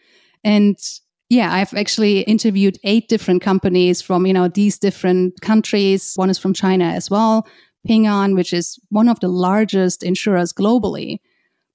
and 0.43 0.77
yeah, 1.31 1.53
I've 1.53 1.73
actually 1.75 2.23
interviewed 2.23 2.77
eight 2.83 3.07
different 3.07 3.41
companies 3.41 4.01
from, 4.01 4.25
you 4.25 4.33
know, 4.33 4.49
these 4.49 4.77
different 4.77 5.39
countries. 5.39 6.11
One 6.17 6.29
is 6.29 6.37
from 6.37 6.53
China 6.53 6.83
as 6.83 7.09
well. 7.09 7.47
Ping 7.85 8.07
An, 8.07 8.35
which 8.35 8.53
is 8.53 8.79
one 8.89 9.09
of 9.09 9.19
the 9.19 9.27
largest 9.27 10.03
insurers 10.03 10.53
globally. 10.53 11.19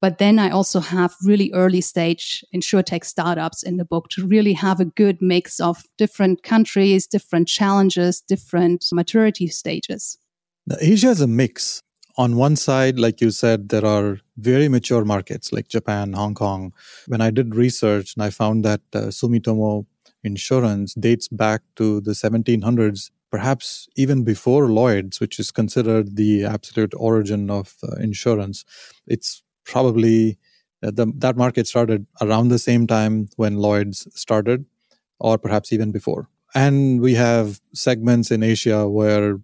But 0.00 0.18
then 0.18 0.38
I 0.38 0.50
also 0.50 0.80
have 0.80 1.14
really 1.24 1.50
early 1.52 1.80
stage 1.80 2.44
insurtech 2.54 3.04
startups 3.04 3.62
in 3.62 3.76
the 3.76 3.84
book 3.84 4.08
to 4.10 4.26
really 4.26 4.52
have 4.52 4.78
a 4.78 4.84
good 4.84 5.22
mix 5.22 5.58
of 5.58 5.84
different 5.96 6.42
countries, 6.42 7.06
different 7.06 7.48
challenges, 7.48 8.20
different 8.20 8.84
maturity 8.92 9.48
stages. 9.48 10.18
Now, 10.66 10.76
Asia 10.80 11.08
is 11.08 11.20
a 11.20 11.26
mix. 11.26 11.82
On 12.18 12.36
one 12.36 12.56
side, 12.56 12.98
like 12.98 13.20
you 13.20 13.30
said, 13.30 13.68
there 13.68 13.84
are 13.84 14.20
very 14.36 14.68
mature 14.68 15.04
markets 15.04 15.52
like 15.52 15.68
Japan, 15.68 16.12
Hong 16.12 16.34
Kong. 16.34 16.72
When 17.06 17.20
I 17.20 17.30
did 17.30 17.54
research 17.54 18.14
and 18.14 18.22
I 18.22 18.30
found 18.30 18.64
that 18.64 18.80
uh, 18.94 19.08
Sumitomo 19.08 19.86
Insurance 20.24 20.94
dates 20.94 21.28
back 21.28 21.62
to 21.76 22.00
the 22.00 22.12
1700s 22.12 23.10
perhaps 23.30 23.88
even 23.96 24.24
before 24.24 24.68
Lloyd's, 24.68 25.20
which 25.20 25.38
is 25.38 25.50
considered 25.50 26.16
the 26.16 26.44
absolute 26.44 26.92
origin 26.96 27.50
of 27.50 27.74
uh, 27.82 27.96
insurance. 27.96 28.64
It's 29.06 29.42
probably 29.64 30.38
uh, 30.82 30.92
the, 30.92 31.12
that 31.16 31.36
market 31.36 31.66
started 31.66 32.06
around 32.20 32.48
the 32.48 32.58
same 32.58 32.86
time 32.86 33.28
when 33.36 33.56
Lloyd's 33.56 34.06
started, 34.18 34.64
or 35.18 35.38
perhaps 35.38 35.72
even 35.72 35.90
before. 35.90 36.28
And 36.54 37.00
we 37.00 37.14
have 37.14 37.60
segments 37.74 38.30
in 38.30 38.42
Asia 38.42 38.88
where 38.88 39.38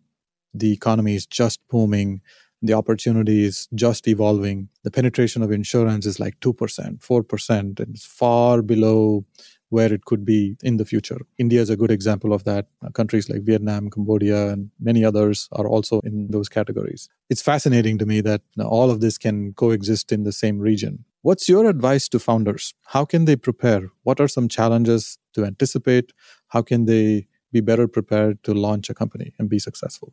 the 0.54 0.72
economy 0.72 1.14
is 1.14 1.26
just 1.26 1.60
booming, 1.68 2.20
the 2.62 2.74
opportunity 2.74 3.44
is 3.44 3.68
just 3.74 4.06
evolving. 4.06 4.68
The 4.84 4.90
penetration 4.90 5.42
of 5.42 5.50
insurance 5.50 6.06
is 6.06 6.20
like 6.20 6.38
2%, 6.40 6.54
4%, 7.00 7.50
and 7.80 7.80
it's 7.80 8.06
far 8.06 8.62
below 8.62 9.24
where 9.72 9.90
it 9.90 10.04
could 10.04 10.24
be 10.24 10.54
in 10.62 10.76
the 10.76 10.84
future. 10.84 11.20
India 11.38 11.60
is 11.60 11.70
a 11.70 11.76
good 11.76 11.90
example 11.90 12.34
of 12.34 12.44
that. 12.44 12.66
Countries 12.92 13.30
like 13.30 13.42
Vietnam, 13.42 13.88
Cambodia, 13.88 14.50
and 14.50 14.70
many 14.78 15.02
others 15.02 15.48
are 15.52 15.66
also 15.66 16.00
in 16.00 16.30
those 16.30 16.50
categories. 16.50 17.08
It's 17.30 17.40
fascinating 17.40 17.96
to 17.98 18.04
me 18.04 18.20
that 18.20 18.42
all 18.60 18.90
of 18.90 19.00
this 19.00 19.16
can 19.16 19.54
coexist 19.54 20.12
in 20.12 20.24
the 20.24 20.32
same 20.32 20.58
region. 20.58 21.06
What's 21.22 21.48
your 21.48 21.70
advice 21.70 22.06
to 22.10 22.18
founders? 22.18 22.74
How 22.84 23.06
can 23.06 23.24
they 23.24 23.34
prepare? 23.34 23.88
What 24.02 24.20
are 24.20 24.28
some 24.28 24.46
challenges 24.46 25.16
to 25.32 25.46
anticipate? 25.46 26.12
How 26.48 26.60
can 26.60 26.84
they 26.84 27.28
be 27.50 27.60
better 27.60 27.88
prepared 27.88 28.42
to 28.44 28.52
launch 28.52 28.90
a 28.90 28.94
company 28.94 29.32
and 29.38 29.48
be 29.48 29.58
successful? 29.58 30.12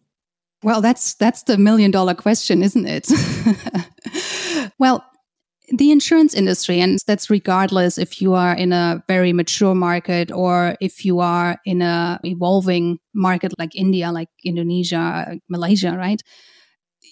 Well, 0.64 0.82
that's 0.82 1.16
that's 1.16 1.44
the 1.44 1.58
million 1.58 1.92
dollar 1.92 2.14
question, 2.14 2.64
isn't 2.64 2.86
it? 2.86 3.08
well, 4.80 5.04
the 5.72 5.92
insurance 5.92 6.34
industry, 6.34 6.80
and 6.80 7.00
that's 7.06 7.30
regardless 7.30 7.98
if 7.98 8.22
you 8.22 8.34
are 8.34 8.54
in 8.54 8.72
a 8.74 9.04
very 9.08 9.34
mature 9.34 9.76
market 9.76 10.32
or 10.32 10.76
if 10.82 11.06
you 11.06 11.20
are 11.20 11.60
in 11.66 11.82
a 11.82 12.20
evolving 12.24 13.00
market 13.14 13.54
like 13.60 13.76
India, 13.76 14.12
like 14.12 14.30
Indonesia, 14.44 15.38
Malaysia, 15.48 15.96
right? 15.98 16.22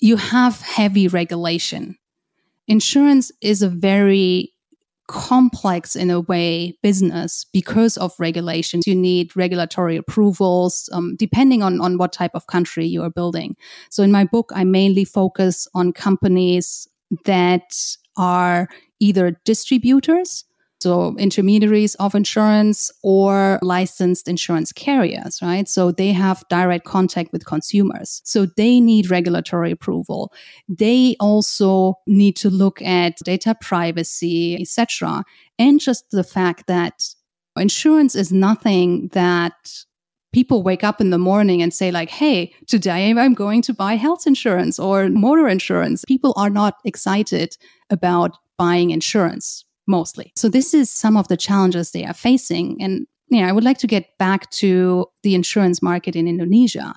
You 0.02 0.18
have 0.18 0.62
heavy 0.62 1.08
regulation. 1.08 1.98
Insurance 2.68 3.32
is 3.42 3.62
a 3.62 3.70
very 3.70 4.54
complex 5.08 5.96
in 5.96 6.10
a 6.10 6.20
way 6.20 6.78
business 6.84 7.46
because 7.54 7.96
of 7.98 8.12
regulations 8.20 8.86
you 8.86 8.94
need 8.94 9.34
regulatory 9.38 9.96
approvals 9.96 10.90
um, 10.92 11.16
depending 11.16 11.64
on, 11.64 11.80
on 11.80 11.98
what 11.98 12.12
type 12.12 12.32
of 12.34 12.46
country 12.48 12.86
you 12.86 13.02
are 13.02 13.10
building 13.10 13.56
so 13.90 14.04
in 14.04 14.12
my 14.12 14.26
book 14.26 14.52
i 14.54 14.66
mainly 14.66 15.06
focus 15.06 15.66
on 15.74 15.94
companies 15.94 16.90
that 17.24 17.72
are 18.18 18.68
either 19.00 19.40
distributors, 19.46 20.44
so 20.80 21.16
intermediaries 21.18 21.96
of 21.96 22.14
insurance 22.14 22.92
or 23.02 23.58
licensed 23.64 24.28
insurance 24.28 24.72
carriers, 24.72 25.40
right? 25.42 25.68
So 25.68 25.92
they 25.92 26.12
have 26.12 26.44
direct 26.50 26.86
contact 26.86 27.32
with 27.34 27.46
consumers. 27.46 28.22
So 28.26 28.46
they 28.46 28.80
need 28.80 29.10
regulatory 29.10 29.72
approval. 29.72 30.32
They 30.70 31.16
also 31.20 31.96
need 32.06 32.36
to 32.38 32.50
look 32.50 32.82
at 32.84 33.18
data 33.24 33.56
privacy, 33.60 34.56
etc. 34.62 35.24
And 35.58 35.80
just 35.80 36.12
the 36.12 36.24
fact 36.24 36.68
that 36.68 37.08
insurance 37.56 38.14
is 38.16 38.32
nothing 38.32 39.08
that 39.14 39.86
people 40.38 40.62
wake 40.62 40.84
up 40.84 41.02
in 41.02 41.10
the 41.10 41.18
morning 41.18 41.64
and 41.64 41.74
say 41.74 41.90
like, 41.90 42.12
Hey, 42.12 42.54
today 42.68 43.10
I'm 43.10 43.34
going 43.34 43.64
to 43.64 43.74
buy 43.74 43.96
health 43.96 44.28
insurance 44.28 44.78
or 44.78 45.10
motor 45.10 45.48
insurance. 45.48 46.06
People 46.08 46.32
are 46.38 46.52
not 46.52 46.76
excited 46.86 47.58
about 47.90 48.38
buying 48.56 48.92
insurance 48.92 49.66
mostly. 49.88 50.32
So 50.36 50.48
this 50.48 50.76
is 50.76 50.92
some 50.92 51.18
of 51.18 51.28
the 51.28 51.38
challenges 51.38 51.90
they 51.90 52.06
are 52.06 52.14
facing. 52.14 52.78
And 52.80 53.08
yeah, 53.32 53.50
I 53.50 53.52
would 53.52 53.64
like 53.64 53.80
to 53.80 53.88
get 53.88 54.16
back 54.20 54.48
to 54.62 55.08
the 55.24 55.34
insurance 55.34 55.82
market 55.82 56.16
in 56.16 56.28
Indonesia. 56.28 56.94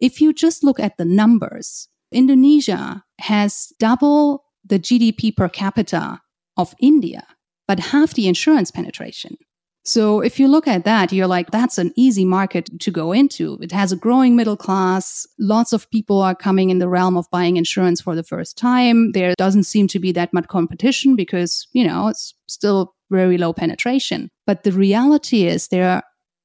If 0.00 0.20
you 0.20 0.32
just 0.32 0.64
look 0.64 0.80
at 0.80 0.96
the 0.96 1.04
numbers, 1.04 1.88
Indonesia 2.10 3.04
has 3.20 3.72
double 3.78 4.46
the 4.64 4.80
GDP 4.80 5.36
per 5.36 5.48
capita 5.48 6.22
of 6.56 6.74
India, 6.80 7.22
but 7.68 7.78
half 7.94 8.14
the 8.14 8.26
insurance 8.26 8.72
penetration. 8.72 9.36
So 9.84 10.20
if 10.20 10.40
you 10.40 10.48
look 10.48 10.66
at 10.66 10.84
that, 10.84 11.12
you're 11.12 11.26
like, 11.26 11.50
that's 11.50 11.76
an 11.76 11.92
easy 11.94 12.24
market 12.24 12.80
to 12.80 12.90
go 12.90 13.12
into. 13.12 13.58
It 13.60 13.70
has 13.72 13.92
a 13.92 13.96
growing 13.96 14.34
middle 14.34 14.56
class. 14.56 15.26
Lots 15.38 15.74
of 15.74 15.90
people 15.90 16.22
are 16.22 16.34
coming 16.34 16.70
in 16.70 16.78
the 16.78 16.88
realm 16.88 17.18
of 17.18 17.30
buying 17.30 17.58
insurance 17.58 18.00
for 18.00 18.14
the 18.14 18.22
first 18.22 18.56
time. 18.56 19.12
There 19.12 19.34
doesn't 19.36 19.64
seem 19.64 19.86
to 19.88 19.98
be 19.98 20.10
that 20.12 20.32
much 20.32 20.48
competition 20.48 21.16
because, 21.16 21.68
you 21.72 21.86
know, 21.86 22.08
it's 22.08 22.34
still 22.46 22.94
very 23.10 23.36
low 23.36 23.52
penetration. 23.52 24.30
But 24.46 24.64
the 24.64 24.72
reality 24.72 25.46
is 25.46 25.68
there 25.68 25.88
are 25.88 26.02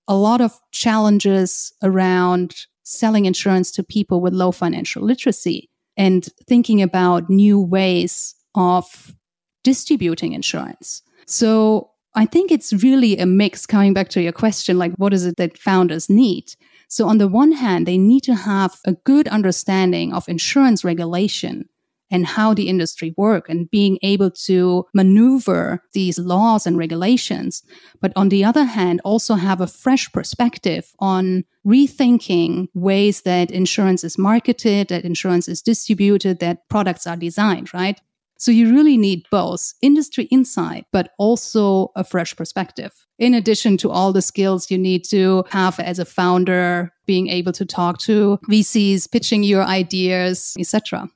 a 0.09 0.15
lot 0.15 0.41
of 0.41 0.59
challenges 0.71 1.71
around 1.81 2.65
selling 2.83 3.25
insurance 3.25 3.71
to 3.71 3.83
people 3.83 4.19
with 4.19 4.33
low 4.33 4.51
financial 4.51 5.03
literacy 5.03 5.69
and 5.95 6.27
thinking 6.47 6.81
about 6.81 7.29
new 7.29 7.61
ways 7.61 8.35
of 8.55 9.15
distributing 9.63 10.33
insurance. 10.33 11.03
So 11.25 11.91
I 12.15 12.25
think 12.25 12.51
it's 12.51 12.73
really 12.73 13.17
a 13.17 13.25
mix 13.25 13.65
coming 13.65 13.93
back 13.93 14.09
to 14.09 14.21
your 14.21 14.31
question 14.31 14.77
like, 14.77 14.93
what 14.95 15.13
is 15.13 15.25
it 15.25 15.37
that 15.37 15.57
founders 15.57 16.09
need? 16.09 16.55
So, 16.87 17.07
on 17.07 17.19
the 17.19 17.27
one 17.27 17.51
hand, 17.51 17.85
they 17.85 17.99
need 17.99 18.23
to 18.23 18.33
have 18.33 18.79
a 18.85 18.93
good 18.93 19.27
understanding 19.27 20.11
of 20.11 20.27
insurance 20.27 20.83
regulation 20.83 21.69
and 22.11 22.25
how 22.25 22.53
the 22.53 22.67
industry 22.67 23.13
work 23.17 23.47
and 23.49 23.69
being 23.69 23.99
able 24.01 24.31
to 24.31 24.85
maneuver 24.93 25.83
these 25.93 26.17
laws 26.17 26.65
and 26.65 26.77
regulations. 26.77 27.63
But 28.01 28.11
on 28.15 28.29
the 28.29 28.43
other 28.43 28.63
hand, 28.63 29.01
also 29.03 29.35
have 29.35 29.61
a 29.61 29.67
fresh 29.67 30.11
perspective 30.11 30.91
on 30.99 31.43
rethinking 31.65 32.67
ways 32.73 33.21
that 33.21 33.51
insurance 33.51 34.03
is 34.03 34.17
marketed, 34.17 34.87
that 34.87 35.05
insurance 35.05 35.47
is 35.47 35.61
distributed, 35.61 36.39
that 36.39 36.67
products 36.69 37.05
are 37.05 37.17
designed, 37.17 37.73
right? 37.73 38.01
So 38.39 38.51
you 38.51 38.73
really 38.73 38.97
need 38.97 39.25
both 39.29 39.73
industry 39.81 40.23
insight, 40.25 40.85
but 40.93 41.11
also 41.19 41.91
a 41.97 42.05
fresh 42.05 42.33
perspective. 42.35 42.93
In 43.17 43.33
addition 43.33 43.75
to 43.77 43.91
all 43.91 44.13
the 44.13 44.21
skills 44.21 44.71
you 44.71 44.77
need 44.77 45.03
to 45.09 45.43
have 45.49 45.77
as 45.77 45.99
a 45.99 46.05
founder, 46.05 46.93
being 47.05 47.27
able 47.27 47.51
to 47.51 47.65
talk 47.65 47.99
to 47.99 48.39
VCs, 48.49 49.11
pitching 49.11 49.43
your 49.43 49.63
ideas, 49.63 50.55
etc. 50.57 51.09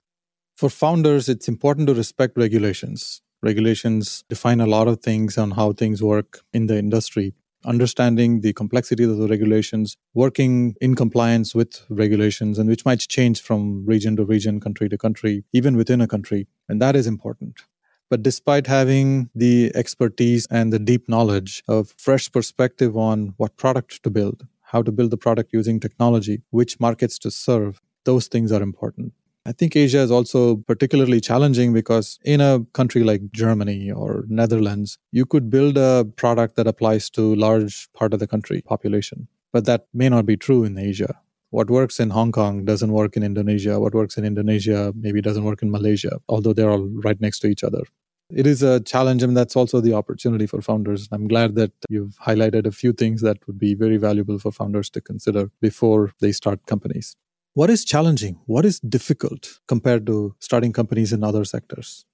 For 0.57 0.69
founders, 0.69 1.29
it's 1.29 1.47
important 1.47 1.87
to 1.87 1.93
respect 1.93 2.37
regulations. 2.37 3.21
Regulations 3.41 4.25
define 4.27 4.59
a 4.59 4.67
lot 4.67 4.89
of 4.89 5.01
things 5.01 5.37
on 5.37 5.51
how 5.51 5.71
things 5.71 6.03
work 6.03 6.41
in 6.53 6.67
the 6.67 6.77
industry 6.77 7.33
understanding 7.65 8.41
the 8.41 8.53
complexity 8.53 9.03
of 9.03 9.17
the 9.17 9.27
regulations, 9.27 9.97
working 10.13 10.75
in 10.81 10.95
compliance 10.95 11.55
with 11.55 11.85
regulations, 11.89 12.59
and 12.59 12.69
which 12.69 12.85
might 12.85 12.99
change 12.99 13.41
from 13.41 13.85
region 13.85 14.15
to 14.15 14.25
region, 14.25 14.59
country 14.59 14.89
to 14.89 14.97
country, 14.97 15.43
even 15.53 15.75
within 15.77 16.01
a 16.01 16.07
country. 16.07 16.47
And 16.67 16.81
that 16.81 16.95
is 16.95 17.07
important. 17.07 17.61
But 18.09 18.21
despite 18.21 18.67
having 18.67 19.29
the 19.33 19.71
expertise 19.75 20.45
and 20.51 20.71
the 20.71 20.79
deep 20.79 21.09
knowledge 21.09 21.63
of 21.67 21.93
fresh 21.97 22.31
perspective 22.31 22.95
on 22.95 23.33
what 23.37 23.57
product 23.57 24.03
to 24.03 24.09
build, 24.09 24.45
how 24.61 24.81
to 24.83 24.91
build 24.91 25.11
the 25.11 25.17
product 25.17 25.51
using 25.53 25.79
technology, 25.79 26.41
which 26.51 26.79
markets 26.79 27.17
to 27.19 27.31
serve, 27.31 27.81
those 28.05 28.27
things 28.27 28.51
are 28.51 28.61
important. 28.61 29.13
I 29.45 29.51
think 29.51 29.75
Asia 29.75 29.99
is 29.99 30.09
also 30.09 30.55
particularly 30.55 31.19
challenging 31.19 31.73
because 31.73 32.17
in 32.23 32.39
a 32.39 32.65
country 32.71 33.03
like 33.03 33.31
Germany 33.33 33.91
or 33.91 34.23
Netherlands, 34.29 34.97
you 35.11 35.25
could 35.25 35.49
build 35.49 35.77
a 35.77 36.05
product 36.15 36.55
that 36.55 36.65
applies 36.65 37.09
to 37.11 37.35
large 37.35 37.89
part 37.93 38.13
of 38.13 38.21
the 38.21 38.27
country 38.27 38.61
population. 38.61 39.27
But 39.51 39.65
that 39.65 39.87
may 39.93 40.07
not 40.07 40.25
be 40.25 40.37
true 40.37 40.63
in 40.63 40.77
Asia. 40.77 41.19
What 41.49 41.69
works 41.69 41.99
in 41.99 42.11
Hong 42.11 42.31
Kong 42.31 42.63
doesn't 42.63 42.91
work 42.91 43.17
in 43.17 43.21
Indonesia. 43.21 43.79
What 43.81 43.93
works 43.93 44.17
in 44.17 44.23
Indonesia 44.23 44.93
maybe 44.95 45.21
doesn't 45.21 45.43
work 45.43 45.61
in 45.61 45.69
Malaysia, 45.69 46.19
although 46.29 46.53
they're 46.53 46.71
all 46.71 46.87
right 47.03 47.19
next 47.19 47.39
to 47.39 47.47
each 47.47 47.65
other. 47.65 47.83
It 48.31 48.47
is 48.47 48.63
a 48.63 48.79
challenge, 48.79 49.21
and 49.21 49.35
that's 49.35 49.55
also 49.55 49.81
the 49.81 49.93
opportunity 49.93 50.47
for 50.47 50.61
founders. 50.61 51.09
I'm 51.11 51.27
glad 51.27 51.55
that 51.55 51.71
you've 51.89 52.17
highlighted 52.25 52.65
a 52.65 52.71
few 52.71 52.93
things 52.93 53.21
that 53.21 53.45
would 53.45 53.59
be 53.59 53.75
very 53.75 53.97
valuable 53.97 54.39
for 54.39 54.51
founders 54.51 54.89
to 54.91 55.01
consider 55.01 55.51
before 55.61 56.13
they 56.21 56.31
start 56.31 56.65
companies. 56.65 57.15
What 57.55 57.69
is 57.69 57.85
challenging? 57.85 58.39
What 58.47 58.65
is 58.65 58.79
difficult 58.79 59.59
compared 59.67 60.07
to 60.07 60.35
starting 60.39 60.73
companies 60.73 61.13
in 61.13 61.23
other 61.23 61.45
sectors? 61.45 62.05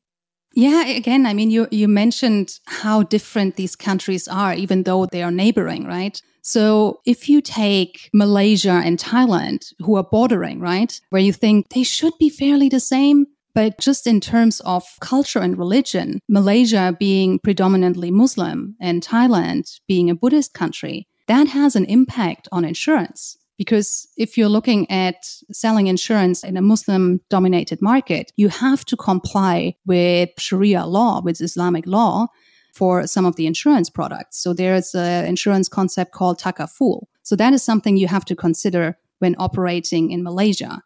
Yeah, 0.53 0.85
again, 0.85 1.25
I 1.25 1.33
mean, 1.33 1.49
you, 1.51 1.67
you 1.71 1.87
mentioned 1.87 2.59
how 2.65 3.03
different 3.03 3.55
these 3.55 3.75
countries 3.75 4.27
are, 4.27 4.53
even 4.53 4.83
though 4.83 5.05
they 5.05 5.23
are 5.23 5.31
neighboring, 5.31 5.85
right? 5.85 6.21
So 6.41 6.99
if 7.05 7.29
you 7.29 7.41
take 7.41 8.09
Malaysia 8.13 8.81
and 8.83 8.97
Thailand, 8.97 9.71
who 9.79 9.95
are 9.95 10.03
bordering, 10.03 10.59
right? 10.59 10.99
Where 11.09 11.21
you 11.21 11.31
think 11.31 11.69
they 11.69 11.83
should 11.83 12.13
be 12.19 12.29
fairly 12.29 12.67
the 12.67 12.79
same, 12.79 13.27
but 13.53 13.79
just 13.79 14.07
in 14.07 14.19
terms 14.19 14.59
of 14.61 14.83
culture 14.99 15.39
and 15.39 15.57
religion, 15.57 16.19
Malaysia 16.27 16.95
being 16.97 17.39
predominantly 17.39 18.11
Muslim 18.11 18.75
and 18.79 19.01
Thailand 19.03 19.79
being 19.87 20.09
a 20.09 20.15
Buddhist 20.15 20.53
country, 20.53 21.07
that 21.27 21.49
has 21.49 21.75
an 21.75 21.85
impact 21.85 22.47
on 22.51 22.65
insurance. 22.65 23.37
Because 23.59 24.07
if 24.15 24.37
you're 24.37 24.47
looking 24.47 24.89
at 24.89 25.17
selling 25.51 25.87
insurance 25.87 26.45
in 26.45 26.55
a 26.55 26.61
Muslim 26.61 27.19
dominated 27.29 27.81
market, 27.81 28.31
you 28.37 28.47
have 28.47 28.85
to 28.85 28.95
comply 28.95 29.75
with 29.85 30.29
Sharia 30.39 30.85
law, 30.85 31.21
with 31.21 31.41
Islamic 31.41 31.85
law 31.85 32.27
for 32.73 33.05
some 33.05 33.25
of 33.25 33.35
the 33.35 33.45
insurance 33.45 33.89
products. 33.89 34.41
So 34.41 34.53
there's 34.53 34.95
an 34.95 35.25
insurance 35.25 35.67
concept 35.67 36.13
called 36.13 36.39
takaful. 36.39 37.07
So 37.23 37.35
that 37.35 37.51
is 37.51 37.61
something 37.61 37.97
you 37.97 38.07
have 38.07 38.23
to 38.25 38.35
consider 38.35 38.97
when 39.17 39.35
operating 39.37 40.09
in 40.09 40.23
Malaysia. 40.23 40.81